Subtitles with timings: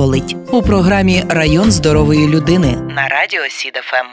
[0.00, 4.06] болить у програмі Район здорової людини на радіо СІДФМ.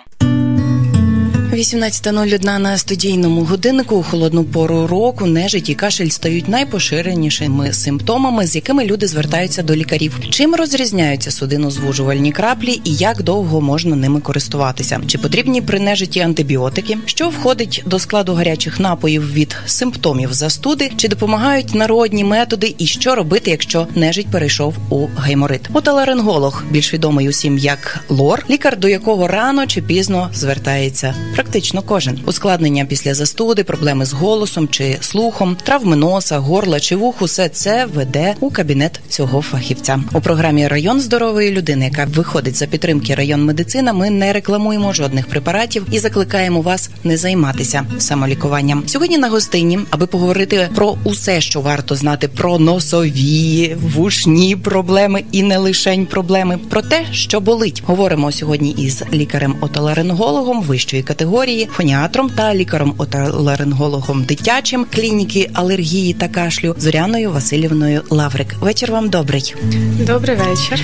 [1.58, 8.56] 18.01 на студійному годиннику у холодну пору року нежить і кашель стають найпоширенішими симптомами, з
[8.56, 10.20] якими люди звертаються до лікарів.
[10.30, 15.02] Чим розрізняються судинозвужувальні краплі і як довго можна ними користуватися?
[15.08, 16.98] Чи потрібні при нежиті антибіотики?
[17.06, 20.92] Що входить до складу гарячих напоїв від симптомів застуди?
[20.98, 22.76] Чи допомагають народні методи?
[22.78, 25.62] І що робити, якщо нежить перейшов у гайморит?
[25.74, 31.16] Отоларинголог, більш відомий усім як лор, лікар, до якого рано чи пізно звертається
[31.48, 32.20] практично кожен.
[32.26, 37.86] Ускладнення після застуди, проблеми з голосом чи слухом, травми носа, горла чи вух, усе це
[37.86, 40.00] веде у кабінет цього фахівця.
[40.14, 43.94] У програмі Район здорової людини, яка виходить за підтримки район медицина.
[43.94, 48.84] Ми не рекламуємо жодних препаратів і закликаємо вас не займатися самолікуванням.
[48.88, 55.44] Сьогодні на гостині, аби поговорити про усе, що варто знати про носові, вушні проблеми і
[55.44, 57.84] не лишень проблеми, про те, що болить.
[57.86, 61.37] Говоримо сьогодні із лікарем-отоларингологом вищої категорії,
[61.72, 68.56] фоніатром та лікаром отоларингологом дитячим клініки алергії та кашлю Зоряною Васильівною Лаврик.
[68.60, 69.56] Вечір вам добрий.
[70.00, 70.80] Добрий вечір.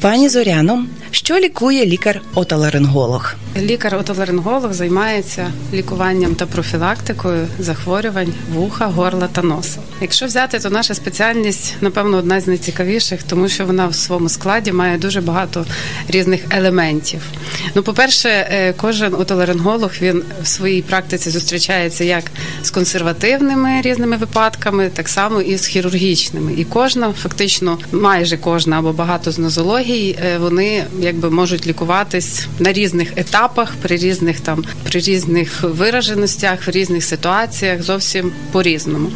[0.00, 3.34] Пані Зоряно, що лікує лікар-отоларинголог?
[3.56, 9.78] Лікар-отоларинголог займається лікуванням та профілактикою захворювань вуха, горла та носа.
[10.00, 14.72] Якщо взяти, то наша спеціальність, напевно, одна з найцікавіших, тому що вона в своєму складі
[14.72, 15.66] має дуже багато
[16.08, 17.20] різних елементів.
[17.74, 22.24] Ну, по-перше, е, кожен отоларинголог він в своїй практиці зустрічається як
[22.62, 26.52] з консервативними різними випадками, так само і з хірургічними.
[26.56, 32.72] І кожна, фактично, майже кожна або багато з нозологій, е, вони якби можуть лікуватись на
[32.72, 39.10] різних етапах, при різних там при різних вираженостях, в різних ситуаціях зовсім по різному.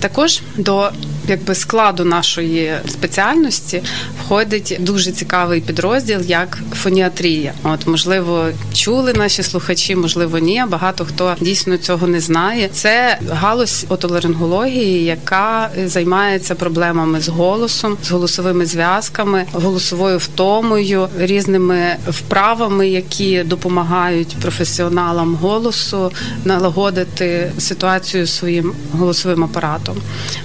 [0.00, 0.90] Також до
[1.28, 3.82] якби складу нашої спеціальності
[4.24, 7.52] входить дуже цікавий підрозділ, як фоніатрія.
[7.62, 10.64] От можливо, чули наші слухачі, можливо, ні.
[10.68, 12.68] Багато хто дійсно цього не знає.
[12.72, 22.88] Це галузь отоларингології, яка займається проблемами з голосом, з голосовими зв'язками, голосовою втомою, різними вправами,
[22.88, 26.12] які допомагають професіоналам голосу
[26.44, 29.61] налагодити ситуацію своїм голосовим апаратом.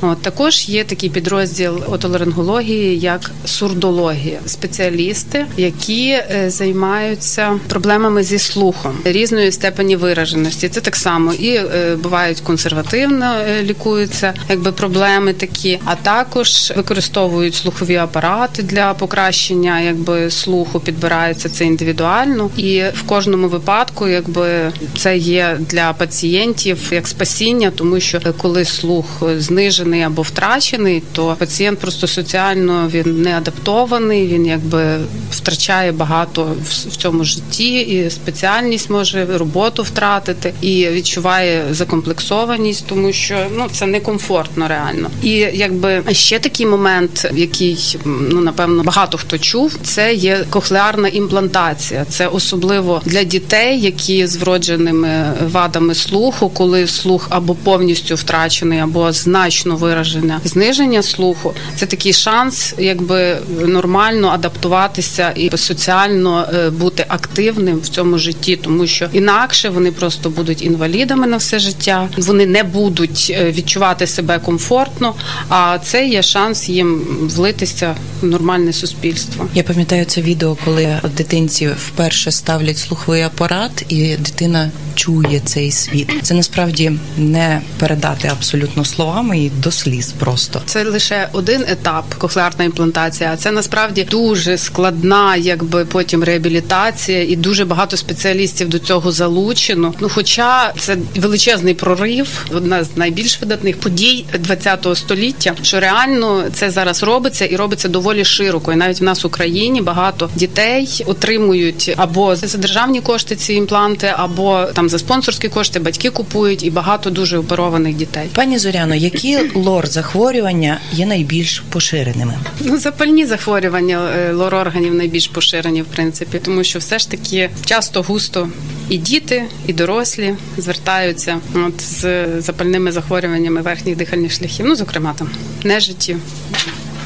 [0.02, 8.98] От також є такий підрозділ отоларингології, як сурдологія, спеціалісти, які е, займаються проблемами зі слухом
[9.04, 10.70] різної степені вираженості.
[10.70, 17.56] Це так само і е, бувають консервативно е, лікуються, якби проблеми такі, а також використовують
[17.56, 25.18] слухові апарати для покращення, якби слуху підбирається це індивідуально, і в кожному випадку, якби це
[25.18, 28.97] є для пацієнтів як спасіння, тому що коли слух
[29.38, 34.28] знижений або втрачений, то пацієнт просто соціально він не адаптований.
[34.28, 35.00] Він якби
[35.32, 43.36] втрачає багато в цьому житті, і спеціальність може роботу втратити і відчуває закомплексованість, тому що
[43.58, 45.10] ну це некомфортно реально.
[45.24, 52.06] І якби ще такий момент, який ну напевно багато хто чув, це є кохлеарна імплантація.
[52.10, 59.12] Це особливо для дітей, які з вродженими вадами слуху, коли слух або повністю втрачений, або
[59.12, 67.80] значно виражена зниження слуху це такий шанс, якби нормально адаптуватися і соціально е, бути активним
[67.80, 72.10] в цьому житті, тому що інакше вони просто будуть інвалідами на все життя.
[72.18, 75.16] Вони не будуть е, відчувати себе комфортно.
[75.50, 79.48] А це є шанс їм влитися в нормальне суспільство.
[79.56, 86.12] Я пам'ятаю це відео, коли дитинці вперше ставлять слуховий апарат, і дитина чує цей світ.
[86.22, 90.62] Це насправді не передати абсолютно словами і до сліз просто.
[90.66, 93.38] Це лише один етап кохлеарна імплантація.
[93.38, 99.94] Це насправді дуже складна, якби потім реабілітація, і дуже багато спеціалістів до цього залучено.
[100.00, 106.72] Ну, хоча це величезний прорив, одна з найбільш видатних подій ХХ століття, що реально це
[106.72, 108.74] зараз робиться і робиться доволі широко.
[108.74, 114.14] І навіть в нас в Україні багато дітей отримують або за державні кошти ці імпланти,
[114.18, 118.30] або там за спонсорські кошти батьки купують, і багато дуже оперованих дітей.
[118.34, 122.34] Пані Зоряно, які лор захворювання є найбільш поширеними?
[122.60, 128.02] Ну, запальні захворювання е, лор-органів найбільш поширені, в принципі, тому що все ж таки часто
[128.02, 128.50] густо
[128.90, 135.30] і діти, і дорослі звертаються от з запальними захворюваннями верхніх дихальних шляхів, ну зокрема там
[135.64, 136.18] нежиті,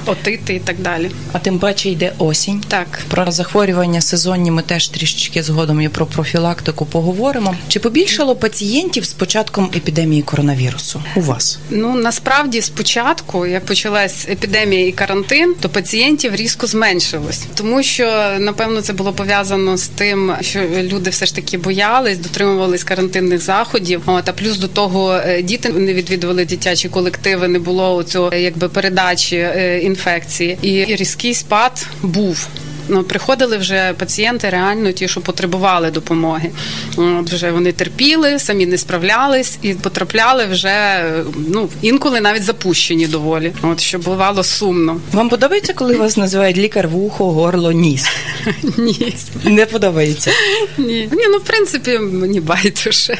[0.05, 1.11] отити і так далі.
[1.31, 2.63] А тим паче йде осінь.
[2.67, 2.99] Так.
[3.09, 7.55] Про захворювання сезонні ми теж трішечки згодом і про профілактику поговоримо.
[7.67, 11.59] Чи побільшало пацієнтів з початком епідемії коронавірусу у вас?
[11.69, 18.81] Ну насправді спочатку, як почалась епідемія і карантин, то пацієнтів різко зменшилось, тому що напевно
[18.81, 24.01] це було пов'язано з тим, що люди все ж таки боялись, дотримувались карантинних заходів.
[24.05, 28.69] От, а плюс до того е, діти не відвідували дитячі колективи, не було цього якби
[28.69, 32.47] передачі е, інфекції, і різкий спад був.
[32.93, 36.51] Ну, приходили вже пацієнти реально ті, що потребували допомоги.
[36.97, 41.03] От вже вони терпіли, самі не справлялись і потрапляли вже
[41.47, 43.51] ну інколи навіть запущені доволі.
[43.61, 45.01] От що бувало сумно.
[45.11, 48.07] Вам подобається, коли вас називають лікар вухо, горло, ніс?
[48.77, 50.31] Ні, Не подобається.
[50.77, 53.17] ні, ні, ну в принципі мені байдуже.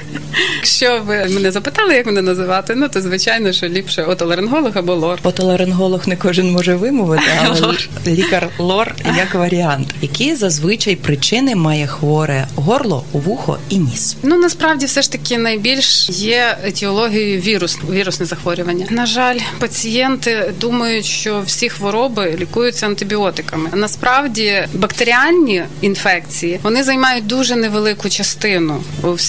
[0.55, 5.19] Якщо ви мене запитали, як мене називати, ну то звичайно, що ліпше отоларинголог або лор.
[5.23, 7.77] Отоларинголог не кожен може вимовити, але
[8.07, 9.60] лікар лор як варіант.
[10.01, 14.15] Які зазвичай причини має хворе горло, вухо і ніс?
[14.23, 18.85] Ну насправді все ж таки найбільш є етіологією вірус, вірусне захворювання.
[18.89, 23.69] На жаль, пацієнти думають, що всі хвороби лікуються антибіотиками.
[23.73, 28.83] Насправді бактеріальні інфекції вони займають дуже невелику частину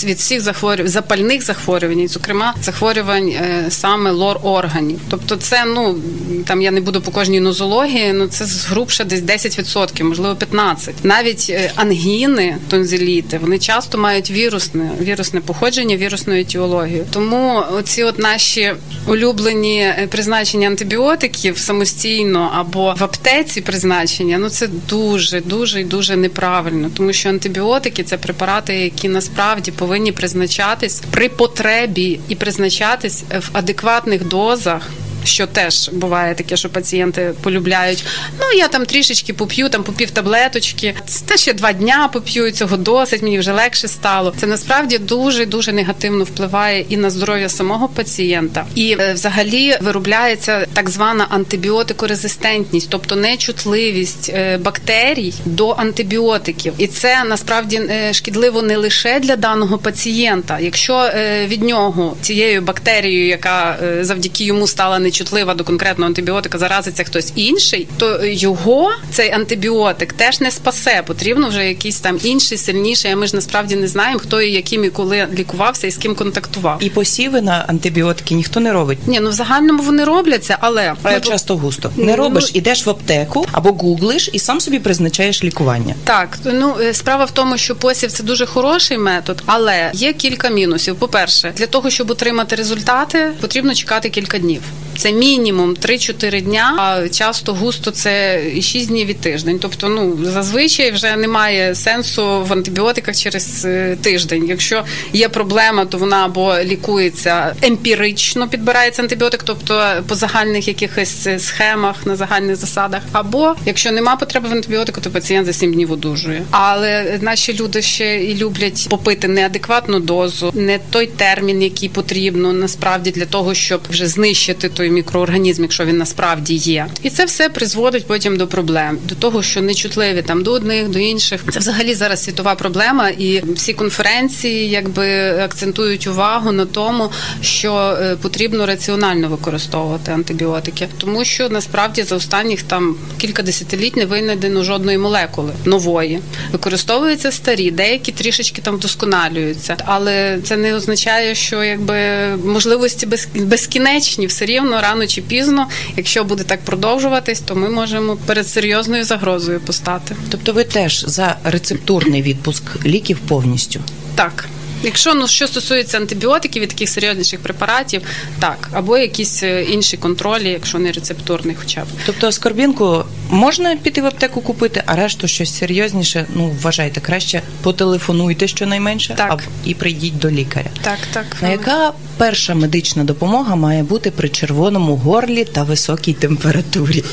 [0.05, 5.00] від всіх захворювань, запальних захворювань, зокрема захворювань е, саме лор органів.
[5.11, 5.99] Тобто, це ну
[6.46, 10.93] там я не буду по кожній нозології, ну це згрубше десь 10%, можливо 15%.
[11.03, 17.06] Навіть е, ангіни, тонзиліти, вони часто мають вірусне вірусне походження, вірусну етіологію.
[17.11, 18.73] Тому оці от наші
[19.06, 26.17] улюблені е, призначення антибіотиків самостійно або в аптеці призначення, ну це дуже, дуже і дуже
[26.17, 33.50] неправильно, тому що антибіотики це препарати, які насправді повинні призначатись при потребі і призначатись в
[33.53, 34.91] адекватних дозах.
[35.25, 38.05] Що теж буває таке, що пацієнти полюбляють.
[38.41, 40.95] Ну я там трішечки поп'ю, там попів таблеточки.
[41.27, 43.23] Те ще два дня поп'ю і цього досить.
[43.23, 44.35] Мені вже легше стало.
[44.41, 50.67] Це насправді дуже дуже негативно впливає і на здоров'я самого пацієнта, і е, взагалі виробляється
[50.75, 58.77] так звана антибіотикорезистентність, тобто нечутливість е, бактерій до антибіотиків, і це насправді е, шкідливо не
[58.77, 60.59] лише для даного пацієнта.
[60.61, 61.11] Якщо
[61.47, 67.32] від нього цією бактерією, яка завдяки йому стала не чутлива до конкретного антибіотика, заразиться хтось
[67.35, 71.03] інший, то його цей антибіотик теж не спасе.
[71.06, 73.11] Потрібно вже якийсь там інший, сильніший.
[73.12, 76.14] А ми ж насправді не знаємо, хто і яким і коли лікувався і з ким
[76.14, 76.79] контактував.
[76.81, 78.99] І посіви на антибіотики ніхто не робить.
[79.06, 83.47] Ні, ну в загальному вони робляться, але Ну, часто густо не робиш, ідеш в аптеку
[83.53, 85.94] або гуглиш і сам собі призначаєш лікування.
[86.05, 90.49] Так, ну е, справа в тому, що посів це дуже хороший метод, але є кілька
[90.49, 90.97] мінусів.
[90.97, 94.62] По-перше, для того, щоб отримати результати, потрібно чекати кілька днів.
[95.02, 99.58] Це мінімум 3-4 дня, а часто густо це і 6 днів і тиждень.
[99.58, 104.46] Тобто, ну зазвичай вже немає сенсу в антибіотиках через е, тиждень.
[104.49, 111.38] Якщо є проблема, то вона або лікується емпірично, підбирається антибіотик, тобто по загальних якихось е,
[111.38, 115.92] схемах на загальних засадах, або якщо нема потреби в антибіотику, то пацієнт за 7 днів
[115.92, 116.42] одужує.
[116.50, 123.11] Але наші люди ще і люблять попити неадекватну дозу, не той термін, який потрібно насправді
[123.11, 128.06] для того, щоб вже знищити той мікроорганізм, якщо він насправді є, і це все призводить
[128.06, 131.44] потім до проблем, до того, що нечутливі там до одних, до інших.
[131.50, 138.16] Це взагалі зараз світова проблема, і всі конференції якби акцентують увагу на тому, що е,
[138.16, 144.99] потрібно раціонально використовувати антибіотики, тому що насправді за останніх там кілька десятиліть не винайдено жодної
[144.99, 146.20] молекули нової.
[146.52, 151.96] Використовуються старі, деякі трішечки там вдосконалюються, але це не означає, що якби
[152.37, 158.17] можливості без, безкінечні все рівно рано чи пізно, якщо буде так продовжуватись, то ми можемо
[158.17, 160.17] перед серйозною загрозою постати.
[160.31, 163.81] Тобто ви теж за рецептурний відпуск ліків повністю.
[164.15, 164.45] Так.
[164.83, 168.03] Якщо ну що стосується антибіотиків і таких серйозніших препаратів,
[168.39, 174.03] так або якісь е, інші контролі, якщо не рецептурний, хоча б Тобто аскорбінку можна піти
[174.03, 176.27] в аптеку купити, а решту щось серйозніше.
[176.35, 179.45] Ну вважайте, краще потелефонуйте щонайменше, Так.
[179.65, 180.71] а і прийдіть до лікаря.
[180.83, 187.05] так, так На яка перша медична допомога має бути при червоному горлі та високій температурі?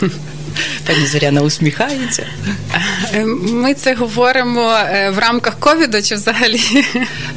[0.88, 2.28] Пані Зоряна усміхається.
[3.14, 6.62] Е, ми це говоримо е, в рамках ковіду чи взагалі?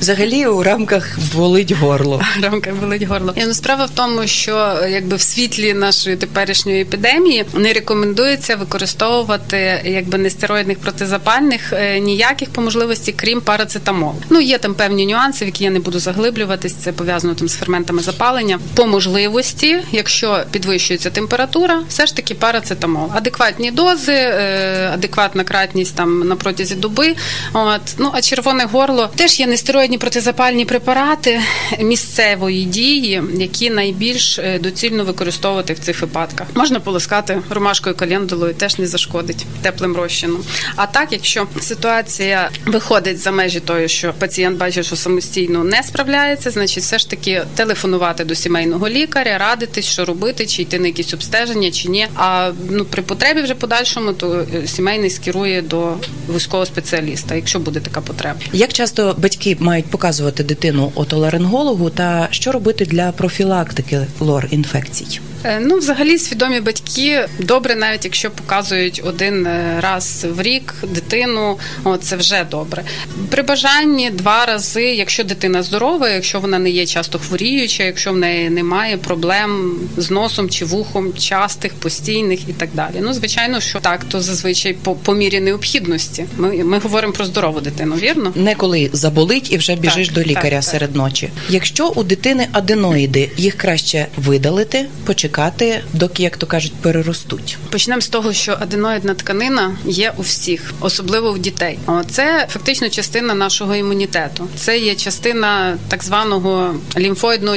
[0.01, 2.23] Взагалі у рамках болить горло.
[2.41, 3.33] В рамках болить горло.
[3.37, 9.83] І, ну, справа в тому, що якби в світлі нашої теперішньої епідемії не рекомендується використовувати
[9.85, 14.23] якби нестероїдних протизапальних ніяких по можливості, крім парацетамолу.
[14.31, 16.75] Ну є там певні нюанси, в які я не буду заглиблюватись.
[16.75, 18.59] Це пов'язано там з ферментами запалення.
[18.75, 23.02] По можливості, якщо підвищується температура, все ж таки парацетамол.
[23.15, 27.17] Адекватні дози, е, адекватна кратність там на протязі доби.
[27.53, 31.41] От ну а червоне горло теж є нестероїдні протизапальні препарати
[31.81, 36.47] місцевої дії, які найбільш е, доцільно використовувати в цих випадках.
[36.55, 40.45] Можна полоскати ромашкою календулою, теж не зашкодить теплим розчином.
[40.77, 46.51] А так, якщо ситуація виходить за межі того, що пацієнт бачить, що самостійно не справляється,
[46.51, 51.15] значить, все ж таки телефонувати до сімейного лікаря, радитись, що робити, чи йти на якісь
[51.15, 52.07] обстеження, чи ні.
[52.17, 55.95] А ну при потребі вже подальшому, то е, сімейний скерує до
[56.27, 58.39] вузького спеціаліста, якщо буде така потреба.
[58.53, 65.21] Як часто батьки мають показувати дитину отоларингологу та що робити для профілактики лор інфекцій?
[65.45, 71.59] Е, ну, взагалі, свідомі батьки добре, навіть якщо показують один е, раз в рік дитину,
[71.85, 72.85] о, це вже добре.
[73.31, 78.17] При бажанні два рази, якщо дитина здорова, якщо вона не є часто хворіюча, якщо в
[78.17, 82.82] неї немає проблем з носом чи вухом, частих, постійних і так далі.
[83.01, 86.25] Ну, звичайно, що так, то зазвичай по, по мірі необхідності.
[86.37, 88.33] Ми ми говоримо про здорову дитину, вірно?
[88.35, 90.97] Не коли заболить і вже біжиш так, до лікаря так, серед так.
[90.97, 91.31] ночі.
[91.49, 97.59] Якщо у дитини аденоїди, їх краще видалити, почекати, доки, як то кажуть, переростуть.
[97.71, 101.79] Почнемо з того, що аденоїдна тканина є у всіх, особливо у дітей.
[102.11, 104.49] Це фактично частина нашого імунітету.
[104.57, 107.57] Це є частина так званого лімфоїдного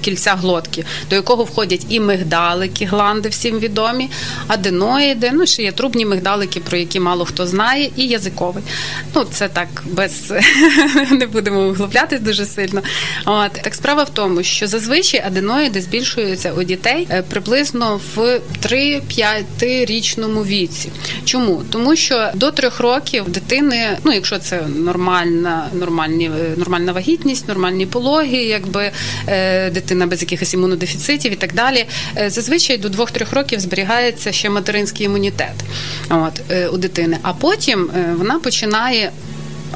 [0.00, 4.10] кільця глотки, до якого входять і мигдалики, гланди всім відомі,
[4.48, 5.30] аденоїди.
[5.34, 8.64] Ну ще є трубні мигдалики, про які мало хто знає, і язиковий.
[9.14, 10.32] Ну це так без
[11.10, 12.82] не будемо вглублятись дуже сильно.
[13.26, 19.44] От так справа в тому, що зазвичай аденоїди збільшуються у дітей е, приблизно в 3-5
[19.86, 20.90] річному віці.
[21.24, 21.62] Чому?
[21.70, 28.36] Тому що до трьох років дитини, ну якщо це нормальна, нормальні, нормальна вагітність, нормальні пологи,
[28.36, 28.90] якби
[29.28, 31.86] е, дитина без якихось імунодефіцитів і так далі,
[32.16, 35.54] е, зазвичай до двох-трьох років зберігається ще материнський імунітет
[36.10, 37.18] от, е, у дитини.
[37.22, 39.12] А потім е, вона починає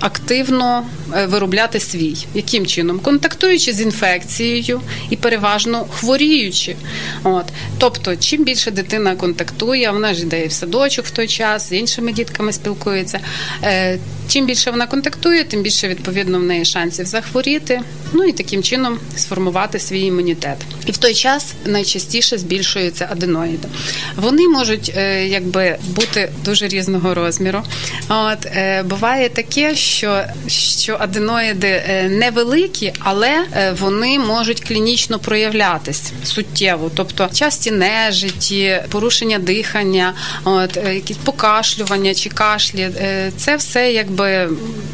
[0.01, 2.27] активно е, виробляти свій.
[2.35, 2.99] Яким чином?
[2.99, 4.81] Контактуючи з інфекцією
[5.11, 6.77] і переважно хворіючи.
[7.25, 7.45] От.
[7.79, 12.13] Тобто, чим більше дитина контактує, вона ж йде в садочок в той час, з іншими
[12.13, 13.21] дітками спілкується.
[13.65, 17.81] Е, чим більше вона контактує, тим більше відповідно в неї шансів захворіти,
[18.13, 20.57] ну і таким чином сформувати свій імунітет.
[20.87, 23.69] І в той час найчастіше збільшуються аденоїди.
[24.17, 27.63] Вони можуть е, якби бути дуже різного розміру.
[28.09, 28.47] От
[28.85, 33.45] буває таке, що що аденоїди невеликі, але
[33.81, 42.91] вони можуть клінічно проявлятись суттєво, тобто часті нежиті, порушення дихання, от якісь покашлювання чи кашлі.
[43.37, 44.49] Це все якби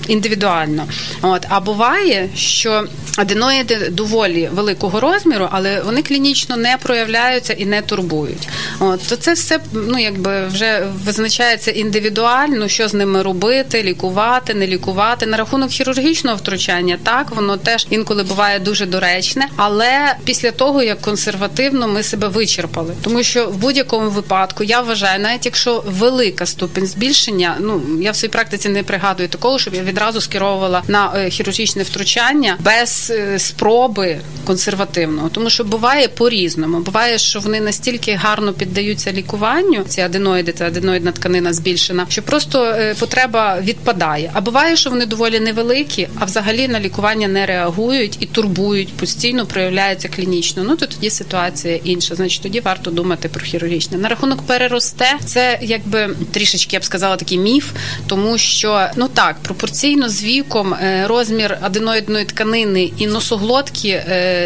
[0.09, 0.87] індивідуально.
[1.23, 2.85] От а буває, що
[3.17, 8.49] аденоїди доволі великого розміру, але вони клінічно не проявляються і не турбують.
[8.79, 14.67] От то це все ну якби вже визначається індивідуально, що з ними робити, лікувати, не
[14.67, 14.78] лікувати.
[15.27, 21.01] На рахунок хірургічного втручання, так воно теж інколи буває дуже доречне, але після того як
[21.01, 26.87] консервативно ми себе вичерпали, тому що в будь-якому випадку я вважаю, навіть якщо велика ступінь
[26.87, 31.83] збільшення, ну я в своїй практиці не пригадую такого, щоб я відразу скеровувала на хірургічне
[31.83, 36.79] втручання без спроби консервативного, тому що буває по-різному.
[36.79, 42.75] Буває, що вони настільки гарно піддаються лікуванню, ці аденоїди, та аденоїдна тканина збільшена, що просто
[42.99, 44.31] потреба відпадає.
[44.35, 49.47] А буває, що вони доволі невеликі, а взагалі на лікування не реагують і турбують постійно,
[49.47, 50.65] проявляються клінічно.
[50.65, 52.15] Ну то тоді ситуація інша.
[52.15, 53.99] Значить, тоді варто думати про хірургічне.
[53.99, 57.71] На рахунок переросте це якби трішечки я б сказала такий міф,
[58.07, 64.03] тому що ну так пропорційно з віком розмір аденоїдної тканини і носоглотки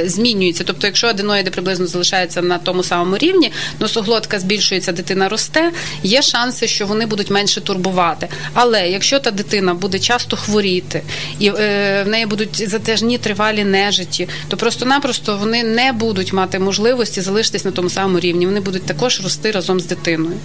[0.07, 0.65] змінюється.
[0.65, 5.73] Тобто, якщо аденоїди приблизно залишаються на тому самому рівні, носоглотка збільшується, дитина росте.
[6.03, 8.29] Є шанси, що вони будуть менше турбувати.
[8.55, 11.03] Але якщо та дитина буде часто хворіти,
[11.39, 17.21] і е, в неї будуть затяжні тривалі нежиті, то просто-напросто вони не будуть мати можливості
[17.21, 18.47] залишитись на тому самому рівні.
[18.47, 20.37] Вони будуть також рости разом з дитиною.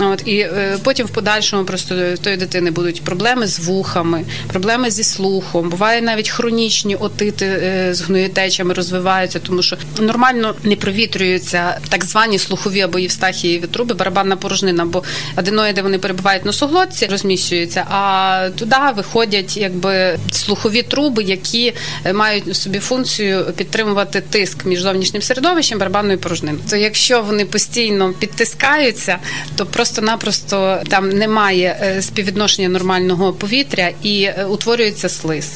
[0.00, 5.04] От і е, потім в подальшому просто тої дитини будуть проблеми з вухами, проблеми зі
[5.04, 5.70] слухом.
[5.70, 12.38] Буває навіть хронічні отити е, з гноєтечами розвиваються, тому що нормально не провітрюються так звані
[12.38, 15.02] слухові або євстахієві труби, барабанна порожнина, бо
[15.34, 19.15] аденоїди вони перебувають на суглотці, розміщуються, а туди виходять
[19.56, 26.18] якби слухові труби, які е, мають в собі функцію підтримувати тиск між зовнішнім середовищем барабанною
[26.18, 26.64] порожниною.
[26.70, 29.18] То якщо вони постійно підтискаються,
[29.56, 35.52] то просто-напросто там немає е, співвідношення нормального повітря і е, утворюється слиз.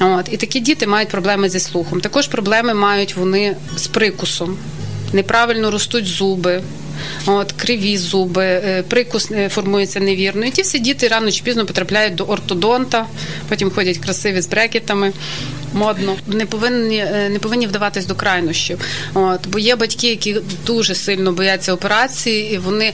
[0.00, 2.00] От і такі діти мають проблеми зі слухом.
[2.00, 4.58] Також проблеми мають вони з прикусом.
[5.12, 6.62] Неправильно ростуть зуби,
[7.26, 10.46] от криві зуби, е, прикус формується невірно.
[10.46, 13.06] І ті всі діти рано чи пізно потрапляють до ортодонта,
[13.48, 15.12] потім ходять красиві з брекетами
[15.74, 16.16] модно.
[16.26, 18.78] Не повинні е, не повинні вдаватись до крайнощів.
[19.14, 22.92] От бо є батьки, які дуже сильно бояться операції, і вони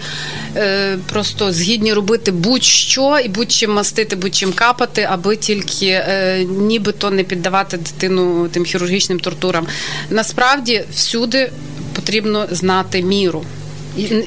[0.56, 7.25] е, просто згідні робити будь-що і будь-чим мастити, будь-чим капати, аби тільки е, нібито не
[7.25, 9.66] піддавати дитину тим хірургічним тортурам.
[10.10, 11.50] Насправді всюди
[11.99, 13.45] потрібно знати міру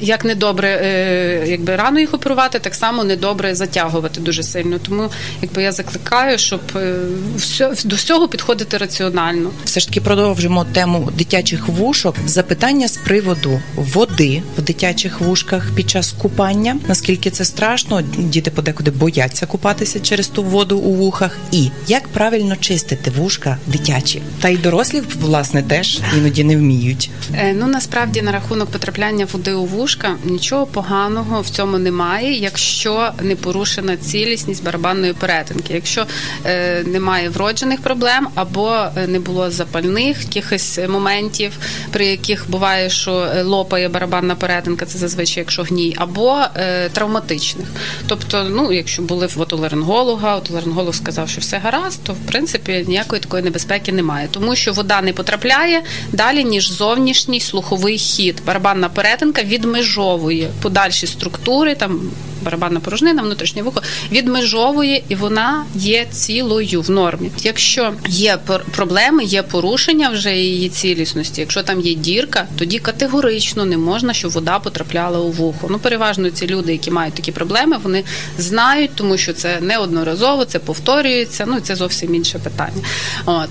[0.00, 4.78] як недобре, е, якби рано їх оперувати, так само недобре затягувати дуже сильно.
[4.78, 5.10] Тому
[5.42, 6.94] якби я закликаю, щоб е,
[7.36, 9.50] все до всього підходити раціонально.
[9.64, 12.16] Все ж таки продовжимо тему дитячих вушок.
[12.26, 16.76] Запитання з приводу води в дитячих вушках під час купання.
[16.88, 18.02] Наскільки це страшно?
[18.18, 24.22] Діти подекуди бояться купатися через ту воду у вухах, і як правильно чистити вушка дитячі,
[24.40, 27.10] та й дорослі власне теж іноді не вміють.
[27.34, 33.12] Е, ну насправді на рахунок потрапляння води у вушка, нічого поганого в цьому немає, якщо
[33.20, 35.74] не порушена цілісність барабанної перетинки.
[35.74, 36.06] Якщо
[36.46, 41.52] е, немає вроджених проблем або е, не було запальних якихось моментів,
[41.92, 47.66] при яких буває, що е, лопає барабанна перетинка, це зазвичай, якщо гній, або е, травматичних.
[48.06, 53.22] Тобто, ну якщо були в отоларинголога, отоларинголог сказав, що все гаразд, то в принципі ніякої
[53.22, 58.42] такої небезпеки немає, тому що вода не потрапляє далі ніж зовнішній слуховий хід.
[58.46, 62.00] Барабанна перетинка відмежовує подальші структури, там
[62.42, 63.82] барабанна порожнина, внутрішнє вухо,
[64.12, 67.30] відмежовує і вона є цілою в нормі.
[67.38, 68.38] Якщо є
[68.70, 71.40] проблеми, є порушення вже її цілісності.
[71.40, 75.68] Якщо там є дірка, тоді категорично не можна, щоб вода потрапляла у вухо.
[75.70, 78.04] Ну, переважно ці люди, які мають такі проблеми, вони
[78.38, 81.44] знають, тому що це неодноразово, це повторюється.
[81.48, 82.82] Ну це зовсім інше питання.
[83.26, 83.48] От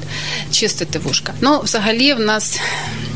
[0.51, 1.33] чистити вушка.
[1.41, 2.59] Ну, взагалі, в нас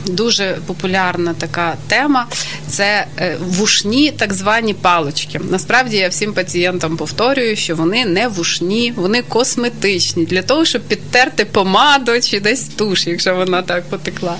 [0.07, 2.27] дуже популярна така тема
[2.67, 5.41] це е, вушні так звані палочки.
[5.49, 11.45] Насправді я всім пацієнтам повторюю, що вони не вушні, вони косметичні для того, щоб підтерти
[11.45, 14.35] помаду чи десь туш, якщо вона так потекла.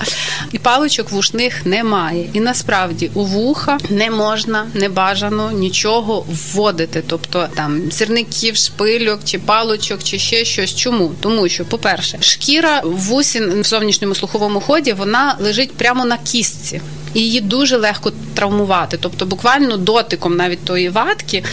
[0.52, 2.28] І палочок вушних немає.
[2.32, 9.38] І насправді у вуха не можна, не бажано нічого вводити, тобто там сірників, шпильок чи
[9.38, 10.74] палочок, чи ще щось.
[10.74, 11.12] Чому?
[11.20, 16.80] Тому що, по-перше, шкіра в вусі в зовнішньому слуховому ході вона лежить прямо на кістці
[17.14, 18.98] і її дуже легко травмувати.
[19.00, 21.44] Тобто, буквально дотиком навіть тої ватки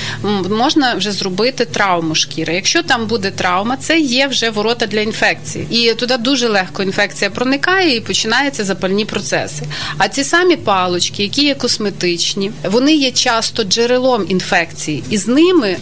[0.50, 2.56] можна вже зробити травму шкіри.
[2.56, 7.30] Якщо там буде травма, це є вже ворота для інфекції, і туди дуже легко інфекція
[7.30, 9.63] проникає і починаються запальні процеси.
[9.98, 15.78] А ці самі палочки, які є косметичні, вони є часто джерелом інфекції, і з ними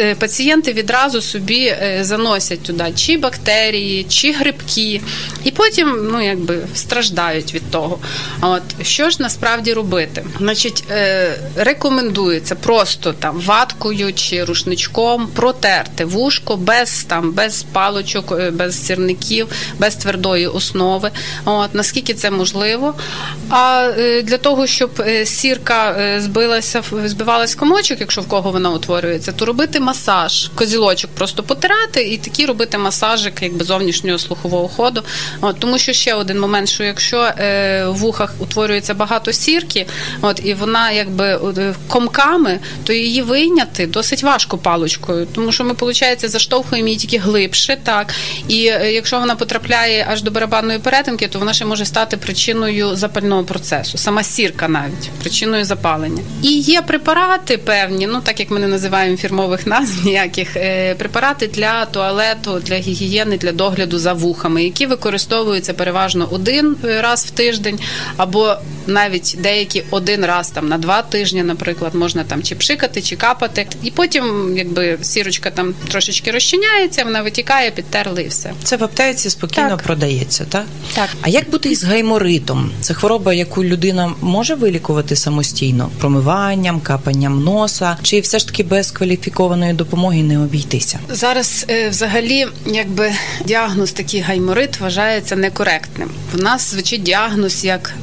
[0.00, 5.00] Е, пацієнти відразу собі е, заносять туди чи бактерії, чи грибки,
[5.44, 7.98] і потім ну якби страждають від того.
[8.40, 10.24] От що ж насправді робити?
[10.38, 18.86] Значить, е, рекомендується просто там ваткою чи рушничком протерти вушко без там без палочок, без
[18.86, 19.48] сірників,
[19.78, 21.10] без твердої основи.
[21.44, 22.94] От наскільки це можливо.
[23.50, 29.80] А для того, щоб сірка збилася, збивалась комочок, якщо в кого вона утворюється, то робити
[29.80, 35.02] масаж, козілочок просто потирати і такі робити масажик якби зовнішнього слухового ходу.
[35.40, 39.86] От, Тому що ще один момент, що якщо е, в вухах утворюється багато сірки,
[40.20, 41.24] от і вона якби
[41.58, 47.18] е, комками, то її вийняти досить важко паличкою, тому що ми, виходить, заштовхуємо її тільки
[47.18, 48.14] глибше, так
[48.48, 52.96] і е, якщо вона потрапляє аж до барабанної перетинки, то вона ще може стати причиною
[52.96, 56.22] запального процесу, сама сірка навіть причиною запалення.
[56.42, 61.46] І є препарати певні, ну так як ми не називаємо фірмових назв, ніяких е, препарати
[61.46, 67.78] для туалету, для гігієни, для догляду за вухами, які використовуються переважно один раз в тиждень,
[68.16, 68.56] або
[68.94, 73.66] навіть деякі один раз там на два тижні, наприклад, можна там чи пшикати, чи капати,
[73.82, 78.52] і потім, якби сірочка там трошечки розчиняється, вона витікає, підтерли і все.
[78.64, 79.82] Це в аптеці спокійно Так.
[79.82, 80.64] продається, так?
[80.94, 81.08] Так.
[81.22, 82.70] А як бути із гайморитом?
[82.80, 88.90] Це хвороба, яку людина може вилікувати самостійно, промиванням, капанням носа, чи все ж таки без
[88.90, 90.98] кваліфікованої допомоги не обійтися?
[91.10, 93.12] Зараз е, взагалі, якби
[93.44, 96.10] діагноз такий гайморит вважається некоректним.
[96.32, 97.94] В нас звучить діагноз як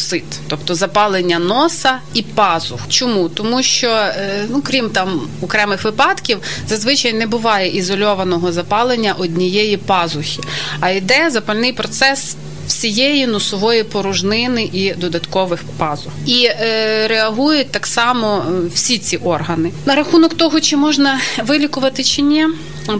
[0.00, 2.80] риносинусит, тобто запалення носа і пазух.
[2.88, 3.28] Чому?
[3.28, 10.40] Тому що, е, ну крім там окремих випадків, зазвичай не буває ізольованого запалення однієї пазухи,
[10.80, 12.36] а йде запальний процес.
[12.68, 19.70] Всієї носової порожнини і додаткових пазух, і е, реагують так само е, всі ці органи.
[19.86, 22.46] На рахунок того, чи можна вилікувати чи ні,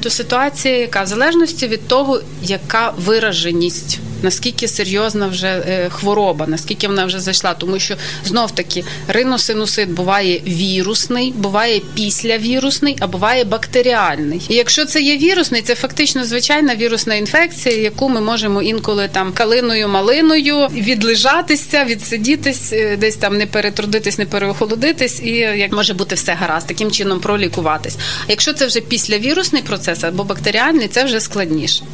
[0.00, 3.98] то ситуація, яка в залежності від того, яка вираженість.
[4.22, 10.40] Наскільки серйозна вже е, хвороба, наскільки вона вже зайшла, тому що знов таки риносинусит буває
[10.46, 14.42] вірусний, буває післявірусний, а буває бактеріальний.
[14.48, 19.32] І якщо це є вірусний, це фактично звичайна вірусна інфекція, яку ми можемо інколи там
[19.32, 26.14] калиною малиною відлежатися, відсидітись, е, десь там не перетрудитись, не переохолодитись, і як може бути
[26.14, 27.96] все гаразд, таким чином пролікуватись.
[28.28, 31.84] А якщо це вже післявірусний процес або бактеріальний, це вже складніше.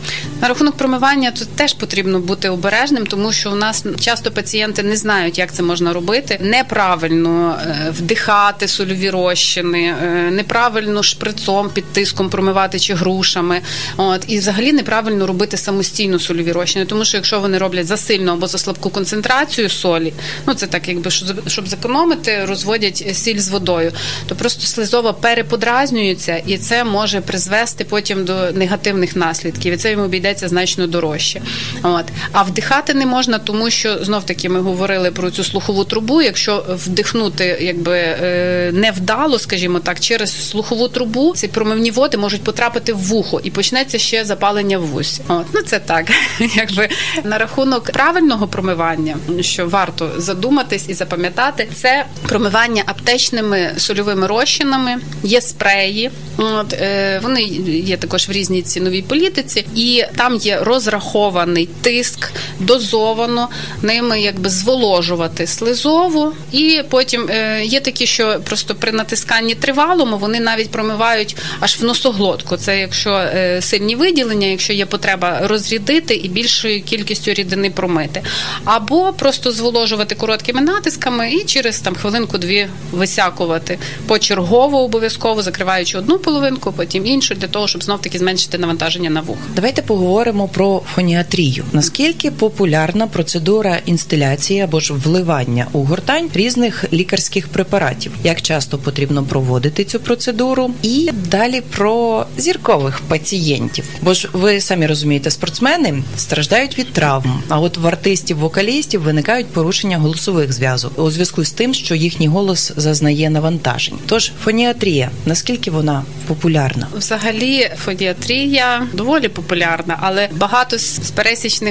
[0.41, 4.97] На рахунок промивання тут теж потрібно бути обережним, тому що у нас часто пацієнти не
[4.97, 6.39] знають, як це можна робити.
[6.41, 13.61] Неправильно е, вдихати сольові розчини, е, неправильно шприцом під тиском промивати чи грушами.
[13.97, 18.33] От і взагалі неправильно робити самостійно сольові розчини, тому що якщо вони роблять за сильну
[18.33, 20.13] або за слабку концентрацію солі,
[20.47, 21.11] ну це так, якби
[21.47, 23.93] щоб зекономити, розводять сіль з водою,
[24.27, 29.75] то просто слизова переподразнюється, і це може призвести потім до негативних наслідків.
[29.75, 31.41] І це йому обійдеться значно дорожче.
[31.83, 36.23] От а вдихати не можна, тому що знов таки ми говорили про цю слухову трубу.
[36.23, 42.93] Якщо вдихнути, якби е, невдало, скажімо так, через слухову трубу ці промивні води можуть потрапити
[42.93, 45.23] в вухо і почнеться ще запалення в вусі.
[45.29, 46.07] От ну це так,
[46.57, 46.89] якби
[47.25, 55.41] на рахунок правильного промивання, що варто задуматись і запам'ятати, це промивання аптечними сольовими розчинами, є
[55.41, 56.11] спреї.
[56.37, 63.49] От е, вони є також в різній ціновій політиці, і там є розрахований тиск, дозовано
[63.83, 70.41] ними якби зволожувати слизову, і потім е, є такі, що просто при натисканні тривалому вони
[70.41, 72.57] навіть промивають аж в носоглотку.
[72.57, 78.23] Це якщо е, сильні виділення, якщо є потреба розрядити і більшою кількістю рідини промити,
[78.65, 86.73] або просто зволожувати короткими натисками і через там хвилинку-дві висякувати почергово обов'язково закриваючи одну половинку,
[86.73, 89.39] потім іншу, для того, щоб знов таки зменшити навантаження на вух.
[89.55, 91.65] Давайте поговоримо про фоніатрію.
[91.87, 98.13] Наскільки популярна процедура інстиляції або ж вливання у гортань різних лікарських препаратів?
[98.25, 100.71] Як часто потрібно проводити цю процедуру?
[100.83, 103.85] І далі про зіркових пацієнтів.
[104.03, 107.43] Бо ж ви самі розумієте, спортсмени страждають від травм.
[107.49, 112.29] А от в артистів, вокалістів виникають порушення голосових зв'язок у зв'язку з тим, що їхній
[112.29, 113.99] голос зазнає навантажень.
[114.07, 116.89] Тож фоніатрія, наскільки вона популярна?
[116.97, 121.11] Взагалі, фодіатрія доволі популярна, але багато з з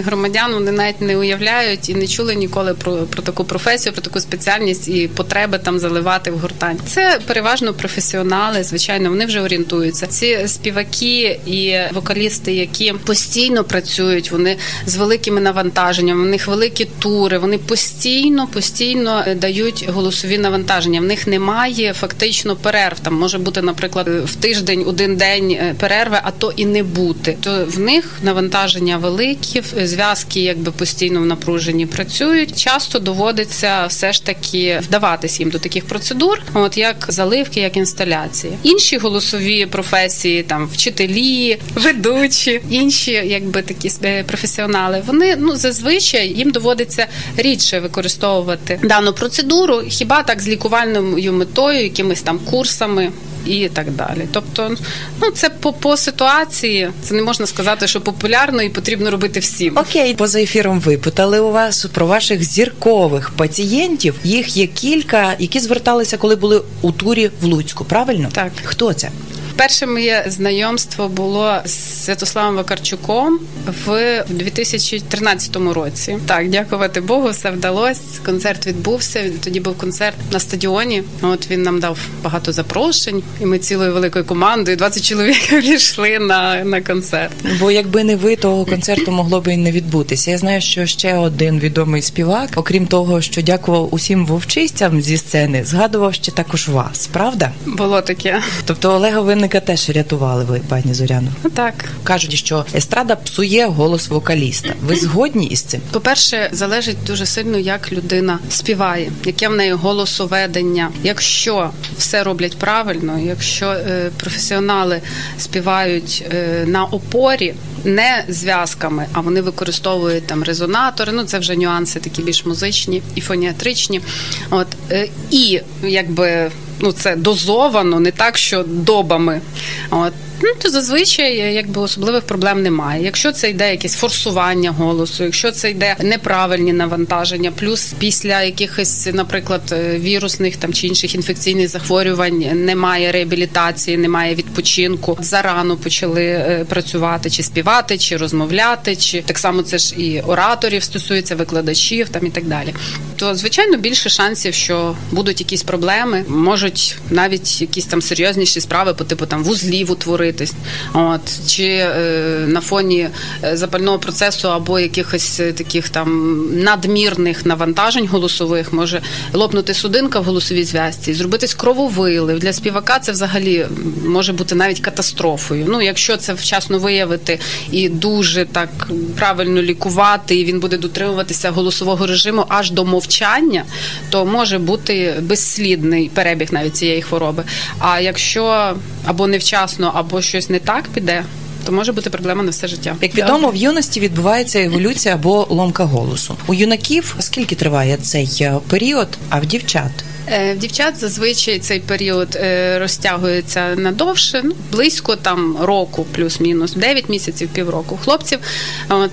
[0.05, 4.19] громадян вони навіть не уявляють і не чули ніколи про, про таку професію, про таку
[4.19, 6.79] спеціальність і потреби там заливати в гортань.
[6.87, 8.63] Це переважно професіонали.
[8.63, 10.07] Звичайно, вони вже орієнтуються.
[10.07, 16.23] Ці співаки і вокалісти, які постійно працюють, вони з великими навантаженнями.
[16.23, 17.37] В них великі тури.
[17.37, 20.99] Вони постійно, постійно дають голосові навантаження.
[20.99, 22.99] В них немає фактично перерв.
[22.99, 27.37] Там може бути, наприклад, в тиждень один день е, перерви, а то і не бути.
[27.41, 32.59] То в них навантаження великі, зв'язки якби постійно в напруженні працюють.
[32.59, 38.53] Часто доводиться все ж таки вдаватись їм до таких процедур, от як заливки, як інсталяції.
[38.63, 46.51] Інші голосові професії, там вчителі, ведучі, інші, якби такі е, професіонали, вони ну зазвичай їм
[46.51, 53.11] доводиться рідше використовувати дану процедуру, хіба так з лікувальною метою, якимись там курсами
[53.45, 54.27] і так далі.
[54.31, 54.75] Тобто,
[55.21, 56.89] ну це по, по ситуації.
[57.01, 59.77] Це не можна сказати, що популярно і потрібно робити всім.
[59.77, 64.15] Окей, поза ефіром ви питали у вас про ваших зіркових пацієнтів.
[64.23, 67.86] Їх є кілька, які зверталися, коли були у турі в Луцьку.
[67.86, 68.29] Правильно?
[68.31, 68.51] Так.
[68.63, 69.10] Хто це?
[69.57, 73.39] Перше моє знайомство було з Святославом Вакарчуком
[73.85, 76.17] в 2013 році.
[76.25, 78.01] Так, дякувати Богу, все вдалося.
[78.25, 79.31] Концерт відбувся.
[79.43, 81.03] Тоді був концерт на стадіоні.
[81.21, 86.63] От він нам дав багато запрошень, і ми цілою великою командою 20 чоловік пішли на,
[86.63, 87.33] на концерт.
[87.59, 90.31] Бо якби не ви, того концерту могло би і не відбутися.
[90.31, 95.63] Я знаю, що ще один відомий співак, окрім того, що дякував усім вовчистям зі сцени,
[95.65, 97.51] згадував ще також вас, правда?
[97.65, 98.41] Було таке.
[98.65, 101.31] Тобто Олега Винника теж рятували ви, пані Зоряно.
[101.43, 101.73] Ну, Так.
[102.03, 104.73] Кажуть, що естрада псує голос вокаліста.
[104.81, 105.81] Ви згодні із цим?
[105.91, 110.91] По-перше, залежить дуже сильно, як людина співає, яке в неї голосоведення.
[111.03, 115.01] Якщо все роблять правильно, якщо е, професіонали
[115.38, 117.53] співають е, на опорі,
[117.84, 121.12] не зв'язками, а вони використовують там резонатори.
[121.12, 124.01] Ну це вже нюанси такі більш музичні і фоніатричні.
[124.49, 126.51] От е, і якби
[126.85, 129.41] ну це дозовано, не так, що добами.
[129.89, 130.13] От.
[130.41, 133.03] Ну, то зазвичай якби особливих проблем немає.
[133.03, 139.61] Якщо це йде якесь форсування голосу, якщо це йде неправильні навантаження, плюс після якихось, наприклад,
[139.71, 145.17] е, вірусних там чи інших інфекційних захворювань немає реабілітації, немає відпочинку.
[145.21, 150.83] Зарано почали е, працювати, чи співати, чи розмовляти, чи так само це ж і ораторів
[150.83, 152.73] стосується викладачів там і так далі.
[153.15, 159.03] То звичайно більше шансів, що будуть якісь проблеми, можуть навіть якісь там серйозніші справи по
[159.03, 159.91] типу там вузлів
[160.25, 160.53] утворитись,
[160.93, 163.09] от чи е, на фоні
[163.43, 169.01] е, запального процесу або якихось е, таких там надмірних навантажень голосових може
[169.33, 172.39] лопнути судинка в голосовій зв'язці, зробитись крововилив.
[172.39, 173.65] Для співака це взагалі
[174.05, 175.65] може бути навіть катастрофою.
[175.67, 177.39] Ну, якщо це вчасно виявити
[177.71, 178.69] і дуже так
[179.15, 183.63] правильно лікувати, і він буде дотримуватися голосового режиму аж до мовчання,
[184.09, 187.43] то може бути безслідний перебіг навіть цієї хвороби.
[187.79, 191.23] А якщо або невчасно, або щось не так піде.
[191.65, 192.95] То може бути проблема на все життя.
[193.01, 196.38] Як відомо, в юності відбувається еволюція або ломка голосу.
[196.47, 199.91] У юнаків скільки триває цей е, період, а в дівчат?
[200.27, 207.09] Е, В дівчат зазвичай цей період е, розтягується надовше, ну близько там року, плюс-мінус 9
[207.09, 207.99] місяців, півроку.
[208.03, 208.39] Хлопців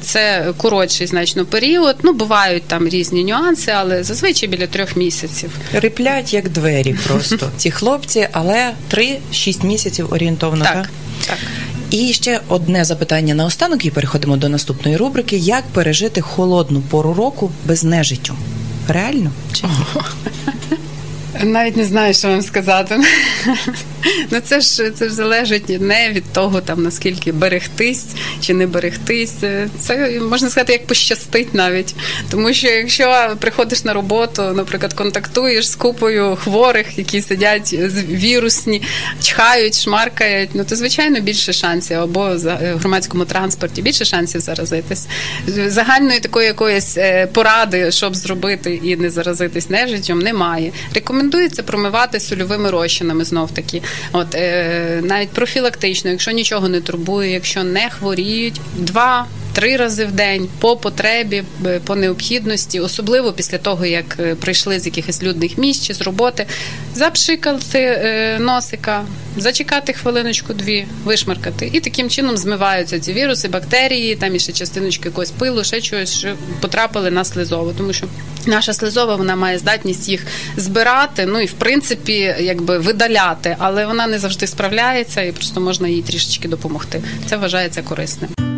[0.02, 1.96] це коротший значно період.
[2.02, 5.50] Ну бувають там різні нюанси, але зазвичай біля трьох місяців.
[5.72, 10.64] Риплять як двері просто ці хлопці, але 3-6 місяців орієнтовно.
[10.64, 10.88] Так,
[11.26, 11.38] так.
[11.90, 17.14] І ще одне запитання на останок, і переходимо до наступної рубрики: як пережити холодну пору
[17.14, 18.34] року без нежиттю?
[18.88, 19.72] Реально чи ні?
[21.42, 23.00] Навіть не знаю, що вам сказати.
[24.30, 28.06] Ну це ж це ж залежить не від того, там наскільки берегтись
[28.40, 29.34] чи не берегтись.
[29.80, 31.94] Це можна сказати, як пощастить навіть.
[32.30, 37.72] Тому що якщо приходиш на роботу, наприклад, контактуєш з купою хворих, які сидять
[38.10, 38.82] вірусні,
[39.22, 45.06] чхають, шмаркають, ну то звичайно більше шансів або в громадському транспорті більше шансів заразитись.
[45.66, 50.72] Загальної такої якоїсь е, поради, щоб зробити і не заразитись нежиттям, немає.
[51.32, 53.82] Рекомендується промивати сольовими розчинами знов таки.
[54.12, 59.26] От е, навіть профілактично, якщо нічого не турбує, якщо не хворіють, два.
[59.54, 61.44] Три рази в день по потребі,
[61.84, 66.46] по необхідності, особливо після того, як е, прийшли з якихось людних місць чи з роботи,
[66.94, 69.04] запшикати е, носика,
[69.36, 75.08] зачекати хвилиночку, дві, вишмаркати, і таким чином змиваються ці віруси, бактерії, там і ще частиночки
[75.08, 78.06] якогось пилу, ще чогось що потрапили на слизову, тому що
[78.46, 84.06] наша слизова вона має здатність їх збирати, ну і в принципі, якби видаляти, але вона
[84.06, 87.02] не завжди справляється, і просто можна їй трішечки допомогти.
[87.26, 88.51] Це вважається корисним.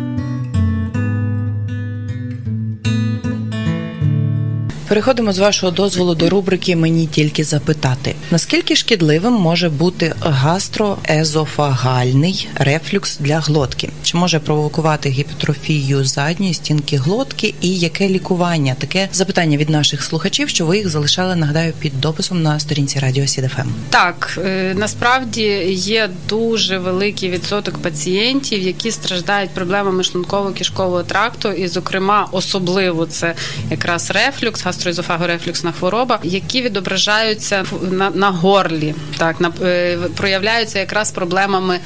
[4.87, 13.17] Переходимо з вашого дозволу до рубрики Мені тільки запитати, наскільки шкідливим може бути гастроезофагальний рефлюкс
[13.17, 13.89] для глотки?
[14.03, 18.75] Чи може провокувати гіпотрофію задньої стінки глотки і яке лікування?
[18.79, 23.27] Таке запитання від наших слухачів, що ви їх залишали, нагадаю, під дописом на сторінці Радіо
[23.27, 23.73] Сідафем.
[23.89, 32.27] Так е, насправді є дуже великий відсоток пацієнтів, які страждають проблемами шлунково-кишкового тракту, і, зокрема,
[32.31, 33.35] особливо це
[33.71, 41.79] якраз рефлюкс гастроізофагорефлюксна хвороба, які відображаються на, на горлі, так на е, проявляються якраз проблемами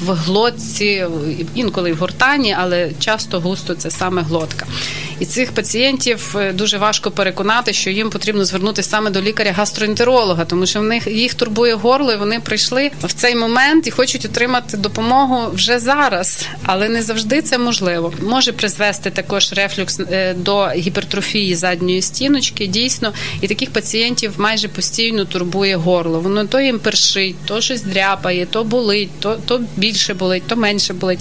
[0.00, 1.06] в глотці,
[1.54, 4.66] інколи в гортані, але часто густо це саме глотка.
[5.20, 10.66] І цих пацієнтів е, дуже важко переконати, що їм потрібно звернутися саме до лікаря-гастроентеролога, тому
[10.66, 14.76] що в них їх турбує горло, і вони прийшли в цей момент і хочуть отримати
[14.76, 18.12] допомогу вже зараз, але не завжди це можливо.
[18.22, 22.66] Може призвести також рефлюкс е, до гіпертрофії задньої стіночки.
[22.66, 26.20] Дійсно, і таких пацієнтів майже постійно турбує горло.
[26.20, 30.92] Воно то їм першить, то щось дряпає, то болить, то, то більше болить, то менше
[30.92, 31.20] болить.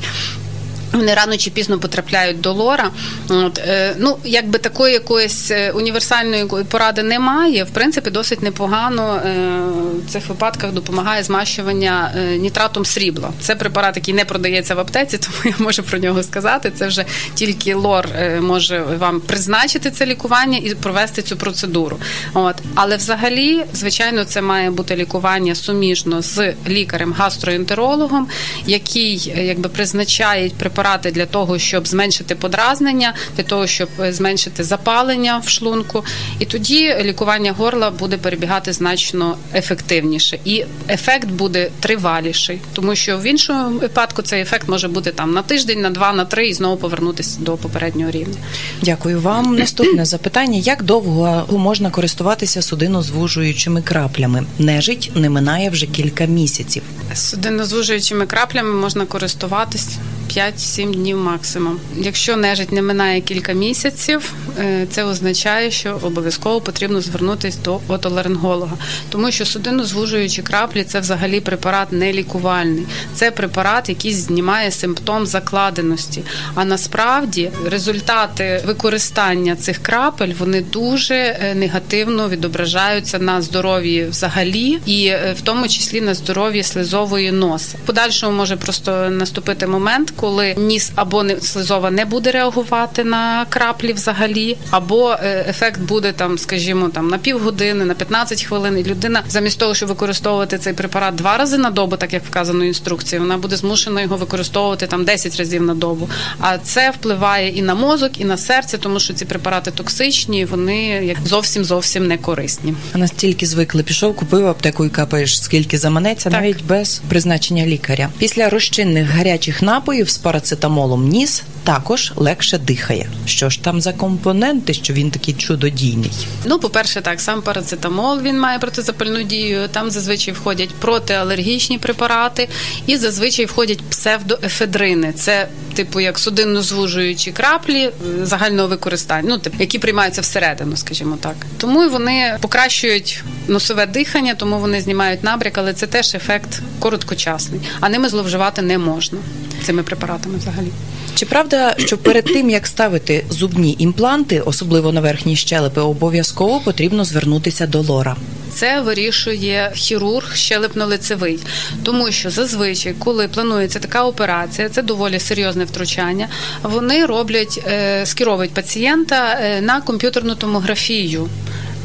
[0.96, 2.92] Вони рано чи пізно потрапляють до лора.
[3.30, 7.64] От, е, ну, якби такої якоїсь е, універсальної поради немає.
[7.64, 9.60] В принципі, досить непогано е,
[10.08, 13.30] в цих випадках допомагає змащування нітратом срібла.
[13.40, 16.72] Це препарат, який не продається в аптеці, тому я можу про нього сказати.
[16.76, 18.08] Це вже тільки лор
[18.42, 21.98] може вам призначити це лікування і провести цю процедуру.
[22.34, 22.56] От.
[22.76, 28.28] Але взагалі, звичайно, це має бути лікування суміжно з лікарем-гастроентерологом,
[28.66, 34.64] який якби призначає препарат препарати для того, щоб зменшити подразнення, для того, щоб е, зменшити
[34.64, 36.06] запалення в шлунку,
[36.40, 43.24] і тоді лікування горла буде перебігати значно ефективніше, і ефект буде триваліший, тому що в
[43.24, 46.78] іншому випадку цей ефект може бути там на тиждень, на два, на три і знову
[46.78, 48.38] повернутися до попереднього рівня.
[48.82, 49.56] Дякую вам.
[49.60, 54.46] Наступне запитання: як довго можна користуватися судинозвужуючими краплями?
[54.60, 56.84] Нежить не минає вже кілька місяців.
[57.14, 59.98] Судинозвужуючими краплями можна користуватись
[60.38, 61.80] 5-7 днів максимум.
[61.98, 68.78] Якщо нежить не минає кілька місяців, е, це означає, що обов'язково потрібно звернутися до отоларинголога,
[69.10, 76.24] тому що судинозвужуючі краплі це взагалі препарат не лікувальний, це препарат, який знімає симптом закладеності.
[76.56, 85.06] А насправді результати використання цих крапель вони дуже е, негативно відображаються на здоров'ї взагалі, і
[85.06, 87.78] е, в тому числі на здоров'ї слизової носа.
[87.84, 93.46] В Подальшому може просто наступити момент коли ніс або не слизова не буде реагувати на
[93.50, 98.80] краплі взагалі, або е, ефект буде там, скажімо, там на півгодини, на 15 хвилин.
[98.80, 102.64] І людина замість того, щоб використовувати цей препарат два рази на добу, так як вказано
[102.64, 106.10] в інструкції, вона буде змушена його використовувати там 10 разів на добу.
[106.40, 110.86] А це впливає і на мозок, і на серце, тому що ці препарати токсичні, вони
[110.88, 112.74] як зовсім зовсім не корисні.
[112.94, 116.42] А настільки звикли, пішов, купив аптеку і капаєш, скільки заманеться, так.
[116.42, 118.10] навіть без призначення лікаря.
[118.18, 123.10] Після розчинних гарячих напоїв з парацетамолом ніс також легше дихає.
[123.26, 126.12] Що ж там за компоненти, що він такий чудодійний?
[126.46, 129.68] Ну, по-перше, так, сам парацетамол він має протизапальну дію.
[129.72, 132.50] Там зазвичай входять протиалергічні препарати,
[132.86, 135.14] і зазвичай входять псевдоефедрини.
[135.14, 137.92] Це типу як судинно-звужуючі краплі е,
[138.26, 141.36] загального використання, ну типу, які приймаються всередину, скажімо так.
[141.58, 147.90] Тому вони покращують носове дихання, тому вони знімають набряк, але це теж ефект короткочасний, а
[147.90, 149.20] ними зловживати не можна
[149.64, 149.95] цими препаратами
[150.38, 150.68] взагалі.
[151.16, 157.06] Чи правда, що перед тим як ставити зубні імпланти, особливо на верхній щелепи, обов'язково потрібно
[157.06, 158.16] звернутися до лора?
[158.54, 161.40] Це вирішує хірург щелепно-лицевий,
[161.84, 166.28] тому що зазвичай, коли планується така операція, це доволі серйозне втручання.
[166.64, 171.30] Вони роблять е, скеровують пацієнта е, на комп'ютерну томографію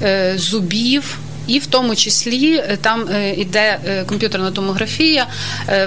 [0.03, 5.27] е, зубів і в тому числі е, там е, е, комп'ютерна томографія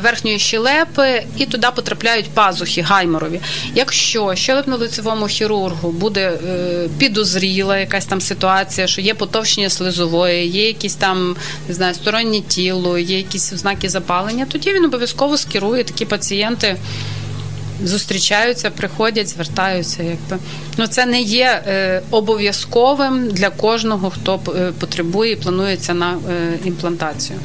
[0.04, 3.40] верхньої щелепи, і туди потрапляють пазухи гайморові.
[3.76, 6.32] Якщо щелепно-лицевому хірургу буде
[6.98, 11.36] підозріла якась там ситуація, що є потовщення слизової, є якісь там
[11.68, 16.78] не знаю, стороннє тіло, є якісь ознаки запалення, тоді він обов'язково скерує такі пацієнти
[17.84, 20.04] зустрічаються, приходять, звертаються.
[20.04, 20.38] Якби
[20.78, 26.60] ну це не є е, обов'язковим для кожного, хто е, потребує і планується на е,
[26.66, 27.40] імплантацію.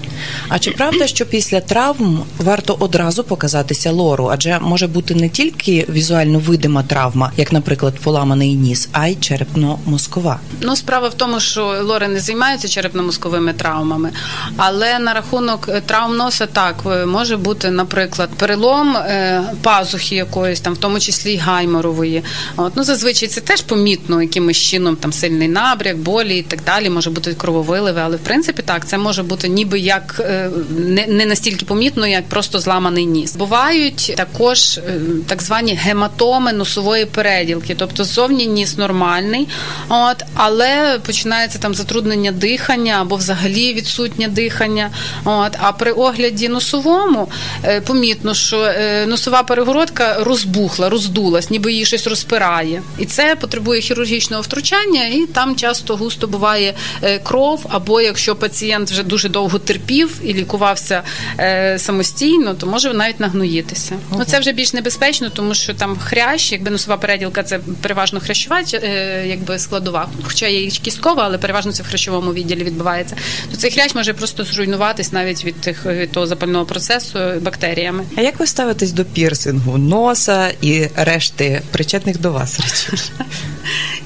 [0.49, 4.29] А чи правда, що після травм варто одразу показатися лору?
[4.33, 10.37] Адже може бути не тільки візуально видима травма, як, наприклад, поламаний ніс, а й черепно-мозкова?
[10.61, 14.11] Ну, справа в тому, що лори не займаються черепно-мозковими травмами,
[14.57, 20.61] але на рахунок е, травм носа так е, може бути, наприклад, перелом е, пазухи якоїсь
[20.61, 22.23] там, в тому числі й гайморової.
[22.57, 26.90] От ну зазвичай це теж помітно, якимось чином там сильний набряк, болі і так далі.
[26.90, 31.26] Може бути крововиливи, але в принципі так це може бути ніби як е, не не
[31.26, 33.37] настільки помітно, як просто зламаний ніс.
[33.37, 39.48] Бувають також е, так звані гематоми носової переділки, тобто зовні ніс нормальний,
[39.88, 44.90] от але починається там затруднення дихання або взагалі відсутнє дихання.
[45.24, 47.28] От а при огляді носовому
[47.64, 48.72] е, помітно, що
[49.07, 52.83] носова перегородка розбухла, роздулась, ніби її щось розпирає.
[52.98, 57.66] І це потребує хірургічного втручання, і там часто густо буває е, кров.
[57.68, 61.03] Або якщо пацієнт вже дуже довго терпів і лікувався
[61.38, 63.97] е, самостійно, то може навіть нагноїтися.
[64.18, 68.62] Ну це вже більш небезпечно, тому що там хрящ, якби носова переділка, це переважно хрящова
[68.75, 73.16] е, якби складова, хоча є і кісткова, але переважно це в хрящовому відділі відбувається.
[73.51, 78.05] То цей хрящ може просто зруйнуватись навіть від тих від того запального процесу бактеріями.
[78.16, 82.97] А як ви ставитесь до пірсингу, носа і решти причетних до вас речей?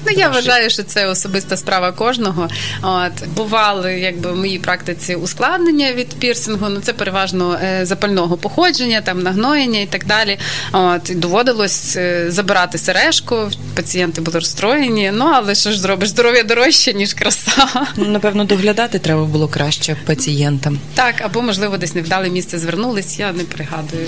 [0.05, 2.49] Ну я вважаю, що це особиста справа кожного.
[2.81, 6.69] От бували, якби в моїй практиці ускладнення від пірсингу.
[6.69, 10.39] Ну це переважно е, запального походження, там нагноєння і так далі.
[10.71, 13.49] От доводилось е, забирати сережку.
[13.75, 15.11] Пацієнти були розстроєні.
[15.13, 16.09] Ну але що ж зробиш?
[16.09, 17.67] Здоров'я дорожче ніж краса.
[17.95, 20.79] Ну, напевно, доглядати треба було краще пацієнтам.
[20.95, 23.19] Так або можливо десь невдале місце звернулись.
[23.19, 24.07] Я не пригадую.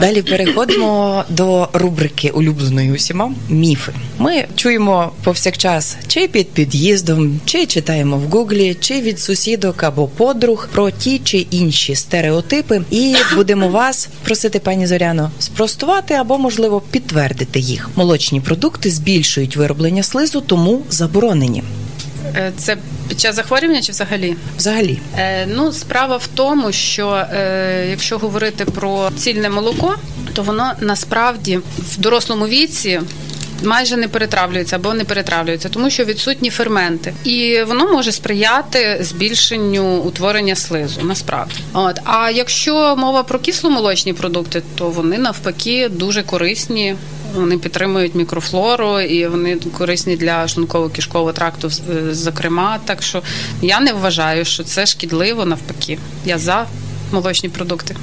[0.00, 3.92] Далі переходимо до рубрики улюбленої усіма міфи.
[4.18, 10.68] Ми чуємо повсякчас чи під під'їздом, чи читаємо в гуглі, чи від сусідок або подруг
[10.72, 17.60] про ті чи інші стереотипи, і будемо вас просити, пані Зоряно, спростувати або можливо підтвердити
[17.60, 17.90] їх.
[17.96, 21.62] Молочні продукти збільшують вироблення слизу, тому заборонені.
[22.36, 22.76] Е, це
[23.08, 24.36] під час захворювання чи взагалі?
[24.56, 29.94] Взагалі, е, ну справа в тому, що е, якщо говорити про цільне молоко,
[30.34, 33.00] то воно насправді в дорослому віці.
[33.64, 39.96] Майже не перетравлюється або не перетравлюється, тому що відсутні ферменти, і воно може сприяти збільшенню
[39.96, 41.02] утворення слизу.
[41.02, 46.96] Насправді, от а якщо мова про кисломолочні продукти, то вони навпаки дуже корисні
[47.36, 51.70] вони підтримують мікрофлору і вони корисні для шлунково-кишкового тракту,
[52.10, 52.78] зокрема.
[52.84, 53.22] Так що
[53.62, 55.98] я не вважаю, що це шкідливо навпаки.
[56.24, 56.66] Я за
[57.12, 57.96] молочні продукти.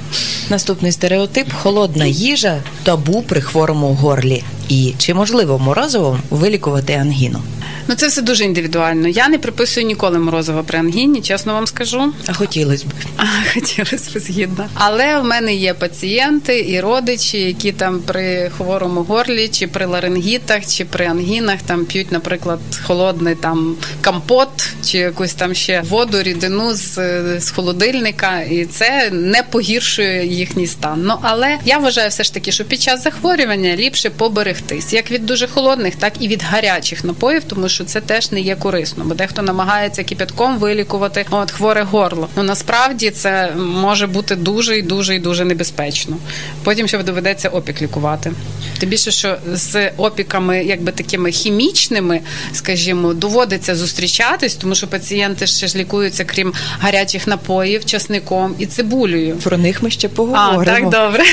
[0.50, 4.44] Наступний стереотип холодна їжа табу при хворому горлі.
[4.68, 7.42] І чи можливо морозивом вилікувати ангіну?
[7.88, 9.08] Ну це все дуже індивідуально.
[9.08, 12.12] Я не приписую ніколи морозива при ангіні, чесно вам скажу.
[12.26, 12.88] А хотілося б.
[13.16, 14.68] А хотілося б згідно.
[14.74, 20.66] Але в мене є пацієнти і родичі, які там при хворому горлі, чи при ларингітах,
[20.66, 26.74] чи при ангінах там п'ють, наприклад, холодний там компот, чи якусь там ще воду, рідину
[26.74, 26.98] з,
[27.40, 31.02] з холодильника, і це не погіршує їхній стан.
[31.04, 34.10] Ну але я вважаю все ж таки, що під час захворювання ліпше
[34.54, 38.40] поберегтись як від дуже холодних, так і від гарячих напоїв, тому що це теж не
[38.40, 42.28] є корисно, бо дехто намагається кипятком вилікувати от хворе горло.
[42.36, 46.16] Ну насправді це може бути дуже і дуже і дуже небезпечно.
[46.64, 48.32] Потім ще доведеться опік лікувати.
[48.78, 52.20] Тим більше, що з опіками, якби такими хімічними,
[52.52, 59.36] скажімо, доводиться зустрічатись, тому що пацієнти ще ж лікуються, крім гарячих напоїв, часником і цибулею.
[59.36, 60.62] Про них ми ще поговоримо.
[60.62, 61.24] А, Так, добре.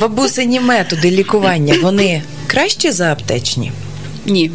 [0.00, 2.01] Бабусині методи лікування вони
[2.46, 3.72] кращі за аптечні.
[4.26, 4.50] Ні,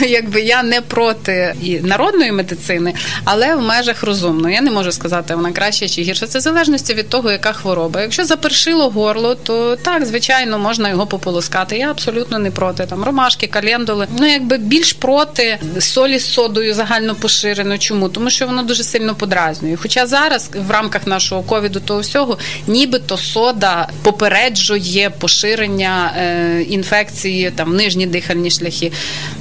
[0.00, 2.94] ну якби я не проти і народної медицини,
[3.24, 4.50] але в межах розумно.
[4.50, 6.26] Я не можу сказати, вона краще чи гірша.
[6.26, 8.00] Це в залежності від того, яка хвороба.
[8.02, 11.78] Якщо запершило горло, то так звичайно можна його пополоскати.
[11.78, 14.06] Я абсолютно не проти там ромашки, календули.
[14.18, 17.78] Ну якби більш проти солі з содою загально поширено.
[17.78, 18.08] Чому?
[18.08, 19.76] Тому що воно дуже сильно подразнює.
[19.76, 27.70] Хоча зараз в рамках нашого ковіду того всього, нібито сода попереджує поширення е, інфекції там
[27.70, 28.92] в нижні дихальні шляхи.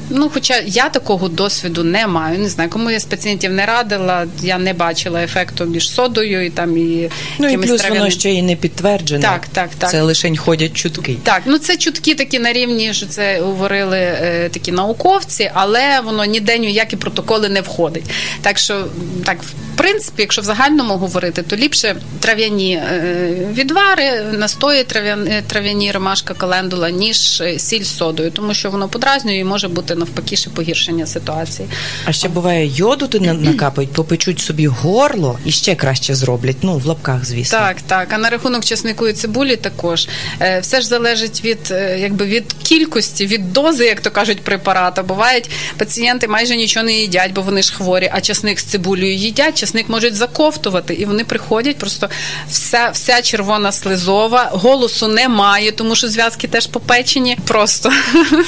[0.09, 2.39] Ну, хоча я такого досвіду не маю.
[2.39, 6.49] Не знаю, кому я з пацієнтів не радила, я не бачила ефекту між содою і
[6.49, 7.09] там і
[7.39, 7.99] ну і плюс трав'яни...
[7.99, 9.21] воно ще й не підтверджено.
[9.21, 9.91] Так, так, так.
[9.91, 11.17] Це лише ходять чутки.
[11.23, 16.25] Так, ну це чутки такі на рівні, що це говорили е, такі науковці, але воно
[16.25, 18.05] ніде ніякі протоколи не входить.
[18.41, 18.85] Так що
[19.25, 19.37] так
[19.79, 26.89] принципі, якщо в загальному говорити, то ліпше трав'яні е, відвари, настої трав'яні, трав'яні ромашка, календула,
[26.89, 31.05] ніж е, сіль з содою, тому що воно подразнює і може бути навпаки ще погіршення
[31.05, 31.67] ситуації.
[32.05, 36.57] А ще буває йоду ти накапають, попечуть собі горло і ще краще зроблять.
[36.61, 37.57] Ну в лапках, звісно.
[37.57, 38.07] Так, так.
[38.13, 40.07] А на рахунок чеснику і цибулі також
[40.41, 45.03] е, все ж залежить від якби від кількості, від дози, як то кажуть, препарата.
[45.03, 49.57] Бувають пацієнти майже нічого не їдять, бо вони ж хворі, а чесник з цибулею їдять
[49.57, 51.77] часник можуть заковтувати, і вони приходять.
[51.77, 52.09] Просто
[52.49, 57.37] вся вся червона слизова, голосу немає, тому що зв'язки теж попечені.
[57.45, 57.91] Просто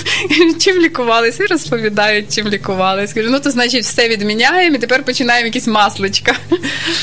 [0.60, 1.01] чим лікувати?
[1.02, 3.14] Лікувалися, і розповідають, чим лікувалися.
[3.14, 6.36] Кажу, ну то значить все відміняємо і тепер починаємо якісь масличка.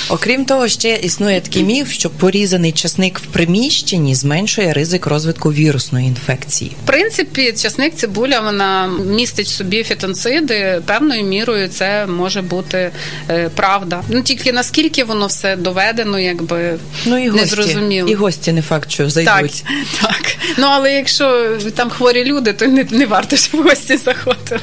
[0.08, 6.06] Окрім того, ще існує такий міф, що порізаний часник в приміщенні зменшує ризик розвитку вірусної
[6.06, 6.70] інфекції.
[6.84, 10.82] В принципі, часник цибуля вона містить в собі фітонциди.
[10.86, 12.90] Певною мірою це може бути
[13.30, 14.02] е, правда.
[14.08, 18.08] Ну тільки наскільки воно все доведено, якби Ну і не гості, зрозуміло.
[18.08, 19.64] і гості не факт, що Так, зайдуть.
[20.02, 20.36] так.
[20.58, 24.60] Ну але якщо там хворі люди, то не, не варто ж в гості заходити.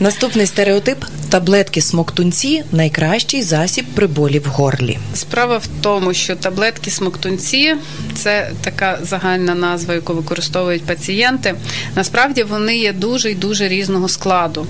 [0.00, 4.98] Наступний стереотип таблетки смоктунці найкращий засіб при болі в горлі.
[5.14, 7.74] Справа в тому, що таблетки смоктунці
[8.14, 11.54] це така загальна назва, яку використовують пацієнти.
[11.96, 14.66] Насправді вони є дуже і дуже різного складу.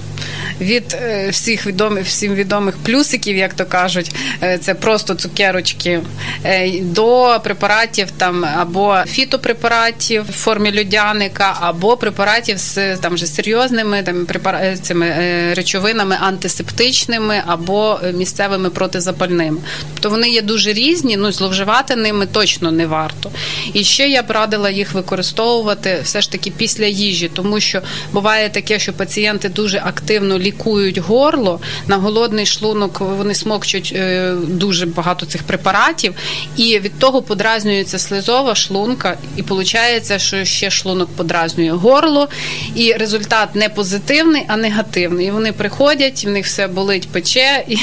[0.60, 4.10] Від е, всіх відомих всім відомих плюсиків, як то кажуть,
[4.42, 6.00] е, це просто цукерочки,
[6.44, 14.02] е, до препаратів там або фітопрепаратів в формі льодяника, або препаратів з там вже серйозними
[14.02, 14.26] там
[14.82, 15.14] цими
[15.54, 19.58] речовинами антисептичними або місцевими протизапальними.
[19.94, 23.30] Тобто вони є дуже різні, ну зловживати ними точно не варто.
[23.72, 27.82] І ще я б радила їх використовувати все ж таки після їжі, тому що
[28.12, 33.00] буває таке, що пацієнти дуже активно лікують горло на голодний шлунок.
[33.00, 36.14] Вони смокчуть е, дуже багато цих препаратів,
[36.56, 42.28] і від того подразнюється слизова шлунка, і виходить, що ще шлунок подразнює горло,
[42.74, 45.26] і результат не позитивний, а негативний.
[45.26, 47.78] І вони приходять, в них все болить, пече, і,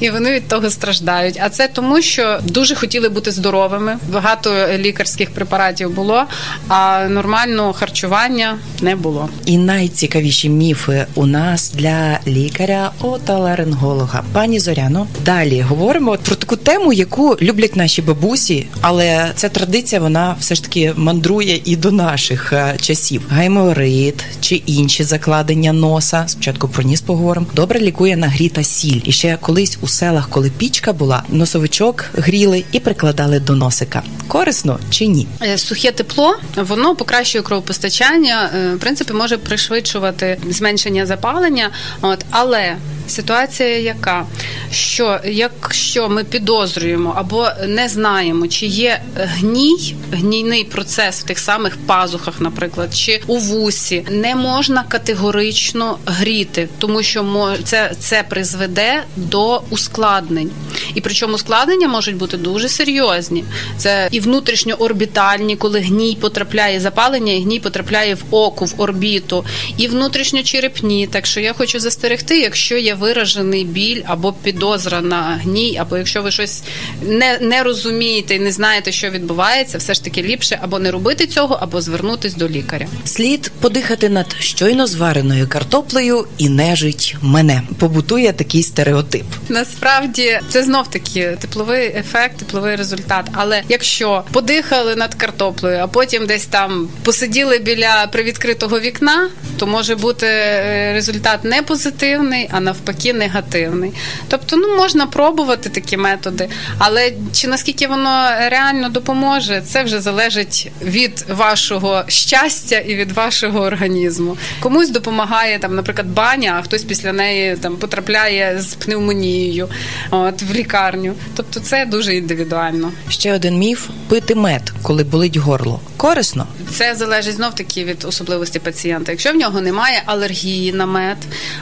[0.00, 1.38] і вони від того страждають.
[1.40, 3.98] А це тому, що дуже хотіли бути здоровими.
[4.12, 6.24] Багато лікарських препаратів було,
[6.68, 9.28] а нормального харчування не було.
[9.46, 11.81] І найцікавіші міфи у нас для
[12.26, 14.22] лікаря отоларинголога.
[14.32, 20.36] Пані Зоряно, далі говоримо про таку тему, яку люблять наші бабусі, але ця традиція вона
[20.40, 23.22] все ж таки мандрує і до наших е, часів.
[23.28, 26.24] Гайморит чи інші закладення носа.
[26.26, 27.46] Спочатку про ніс поговоримо.
[27.54, 29.00] Добре лікує нагріта сіль.
[29.04, 34.02] І ще колись у селах, коли пічка була, носовичок гріли і прикладали до носика.
[34.28, 35.26] Корисно чи ні?
[35.42, 41.70] Е, Сухе тепло воно покращує кровопостачання, е, в принципі, може пришвидшувати зменшення запалення.
[42.00, 42.76] От але
[43.08, 44.26] ситуація яка?
[44.70, 51.76] Що якщо ми підозрюємо або не знаємо, чи є гній, гнійний процес в тих самих
[51.86, 59.62] пазухах, наприклад, чи у вусі, не можна категорично гріти, тому що це, це призведе до
[59.70, 60.50] ускладнень.
[60.94, 63.44] І причому ускладнення можуть бути дуже серйозні.
[63.78, 69.44] Це і внутрішньоорбітальні, коли гній потрапляє запалення, і гній потрапляє в оку, в орбіту,
[69.76, 71.06] і внутрішньочерепні.
[71.06, 76.22] Так що я хочу застерегти, якщо є виражений біль або підозра на гній, або якщо
[76.22, 76.62] ви щось
[77.02, 81.26] не, не розумієте і не знаєте, що відбувається, все ж таки ліпше або не робити
[81.26, 82.86] цього, або звернутись до лікаря.
[83.04, 87.62] Слід подихати над щойно звареною картоплею і нежить мене.
[87.78, 89.24] Побутує такий стереотип.
[89.48, 93.26] Насправді це знов таки тепловий ефект, тепловий результат.
[93.32, 94.01] Але якщо
[94.32, 100.92] подихали над картоплею, а потім десь там посиділи біля привідкритого вікна, то може бути е,
[100.94, 103.92] результат не позитивний, а навпаки, негативний.
[104.28, 106.48] Тобто, ну можна пробувати такі методи,
[106.78, 113.60] але чи наскільки воно реально допоможе, це вже залежить від вашого щастя і від вашого
[113.60, 114.36] організму.
[114.60, 119.68] Комусь допомагає там, наприклад, баня, а хтось після неї там потрапляє з пневмонією
[120.10, 121.14] от в лікарню.
[121.36, 122.92] Тобто, це дуже індивідуально.
[123.08, 125.80] Ще один міф: пити мед, коли болить горло.
[125.96, 126.46] Корисно.
[126.70, 129.12] Це залежить знов таки від особливості пацієнта.
[129.12, 131.16] Якщо в нього немає алергії на мед,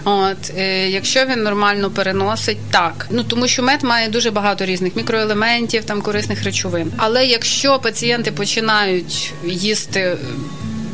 [0.05, 4.97] от е, якщо він нормально переносить, так ну тому що мед має дуже багато різних
[4.97, 6.93] мікроелементів, там корисних речовин.
[6.97, 10.17] Але якщо пацієнти починають їсти.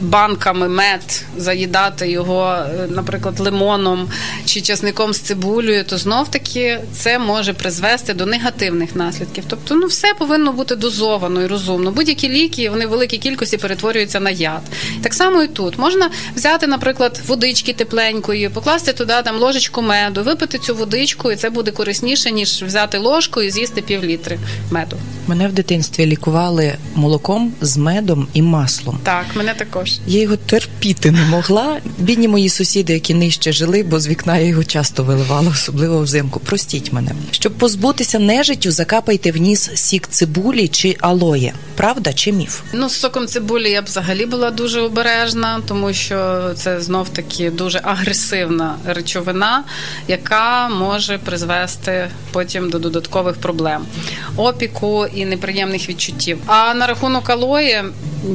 [0.00, 4.08] Банками мед заїдати його, е, наприклад, лимоном
[4.44, 9.44] чи часником з цибулею, то знов таки це може призвести до негативних наслідків.
[9.48, 11.90] Тобто, ну все повинно бути дозовано і розумно.
[11.90, 14.62] Будь-які ліки вони в великій кількості перетворюються на яд.
[15.02, 20.58] Так само і тут можна взяти, наприклад, водички тепленької, покласти туди там ложечку меду, випити
[20.58, 24.38] цю водичку, і це буде корисніше ніж взяти ложку і з'їсти пів літри
[24.70, 24.96] меду.
[25.26, 28.98] Мене в дитинстві лікували молоком з медом і маслом.
[29.02, 29.85] Так, мене також.
[30.06, 31.80] Я його терпіти не могла.
[31.98, 36.40] Бідні мої сусіди, які нижче жили, бо з вікна я його часто виливала, особливо взимку.
[36.40, 37.10] Простіть мене.
[37.30, 41.52] Щоб позбутися нежиттю, закапайте в ніс сік цибулі чи алоє.
[41.74, 42.60] Правда чи міф?
[42.72, 47.50] Ну, з соком цибулі я б взагалі була дуже обережна, тому що це знов таки
[47.50, 49.64] дуже агресивна речовина,
[50.08, 53.86] яка може призвести потім до додаткових проблем.
[54.36, 56.38] опіку і неприємних відчуттів.
[56.46, 57.82] А на рахунок алої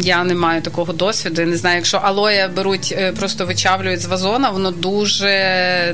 [0.01, 1.40] я не маю такого досвіду.
[1.41, 5.31] Я не знаю, якщо алоє беруть, е, просто вичавлюють з вазона, воно дуже,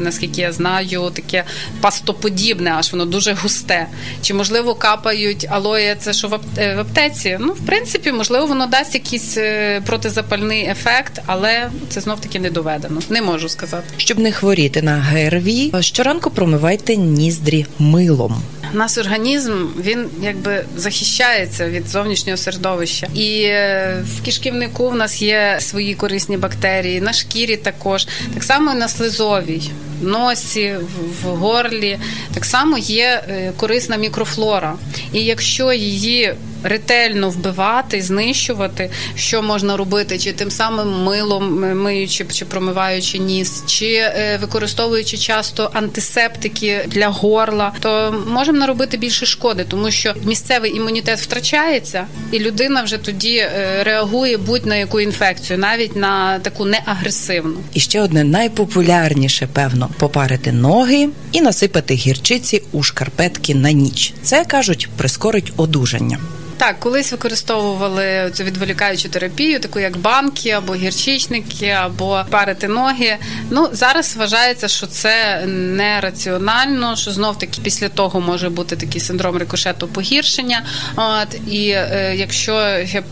[0.02, 1.44] наскільки я знаю, таке
[1.82, 3.88] пастоподібне, аж воно дуже густе.
[4.22, 7.38] Чи можливо капають алоє, це що е, в аптеці?
[7.40, 12.50] Ну, в принципі, можливо, воно дасть якийсь е, протизапальний ефект, але це знов таки не
[12.50, 13.02] доведено.
[13.10, 13.88] Не можу сказати.
[13.98, 18.42] Щоб не хворіти на ГРВІ, щоранку промивайте ніздрі милом.
[18.74, 25.58] Наш організм він якби захищається від зовнішнього середовища, і е, в кишківнику в нас є
[25.60, 29.72] свої корисні бактерії, на шкірі також, так само і на слизовій.
[30.02, 32.00] Носі, в, в горлі
[32.34, 34.76] так само є е, корисна мікрофлора.
[35.14, 36.34] І якщо її
[36.68, 43.64] ретельно вбивати, знищувати, що можна робити, чи тим самим милом е, миючи чи промиваючи ніс,
[43.66, 50.76] чи е, використовуючи часто антисептики для горла, то можемо наробити більше шкоди, тому що місцевий
[50.76, 57.60] імунітет втрачається, і людина вже тоді е, реагує будь-на яку інфекцію, навіть на таку неагресивну.
[57.74, 64.14] І ще одне найпопулярніше, певно, попарити ноги і насипати гірчиці у шкарпетки на ніч.
[64.24, 66.20] Це кажуть, прискорить одужання.
[66.58, 73.18] Так, колись використовували цю відволікаючу терапію, таку як банки або гірчичники, або парити ноги.
[73.50, 79.38] Ну зараз вважається, що це нераціонально, що знов таки після того може бути такий синдром
[79.38, 80.64] рикошету погіршення.
[80.96, 83.04] От і е, якщо ще,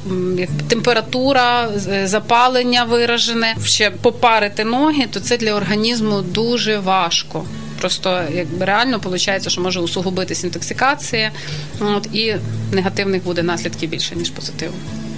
[0.68, 1.70] температура,
[2.04, 7.46] запалення виражене, ще попарити ноги, то це для організму дуже важко.
[7.86, 11.32] Просто якби реально виходить, що може усугубитись інтоксикація,
[11.80, 12.36] от і
[12.72, 14.74] негативних буде наслідків більше ніж позитиву.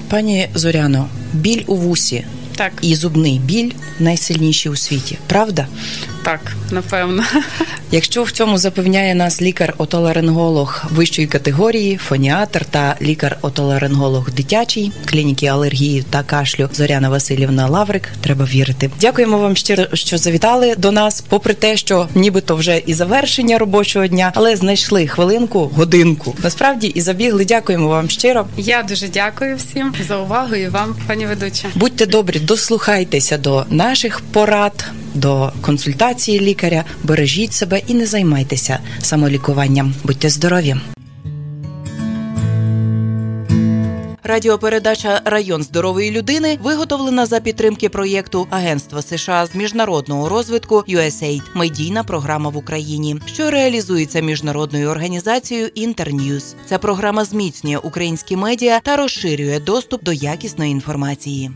[0.09, 5.67] Пані Зоряно, біль у вусі Так, і зубний біль найсильніші у світі, правда?
[6.27, 7.23] Так, напевно.
[7.91, 16.23] Якщо в цьому запевняє нас лікар-отоларинголог вищої категорії, фоніатр та лікар-отоларинголог дитячий клініки алергії та
[16.23, 18.89] кашлю Зоряна Васильівна Лаврик, треба вірити.
[19.01, 24.07] Дякуємо вам щиро, що завітали до нас, попри те, що нібито вже і завершення робочого
[24.07, 26.35] дня, але знайшли хвилинку, годинку.
[26.43, 27.45] Насправді і забігли.
[27.45, 28.45] Дякуємо вам щиро.
[28.57, 31.67] Я дуже дякую всім за увагу і вам, пані ведуча.
[31.75, 35.51] Будьте добрі, дослухайтеся до наших порад, до
[36.17, 39.93] консультації лікаря, бережіть себе і не займайтеся самолікуванням.
[40.03, 40.75] Будьте здорові.
[44.23, 52.03] Радіопередача Район здорової людини виготовлена за підтримки проєкту Агентства США з міжнародного розвитку USAID– медійна
[52.03, 56.55] програма в Україні, що реалізується міжнародною організацією Internews.
[56.65, 61.51] Ця програма зміцнює українські медіа та розширює доступ до якісної інформації.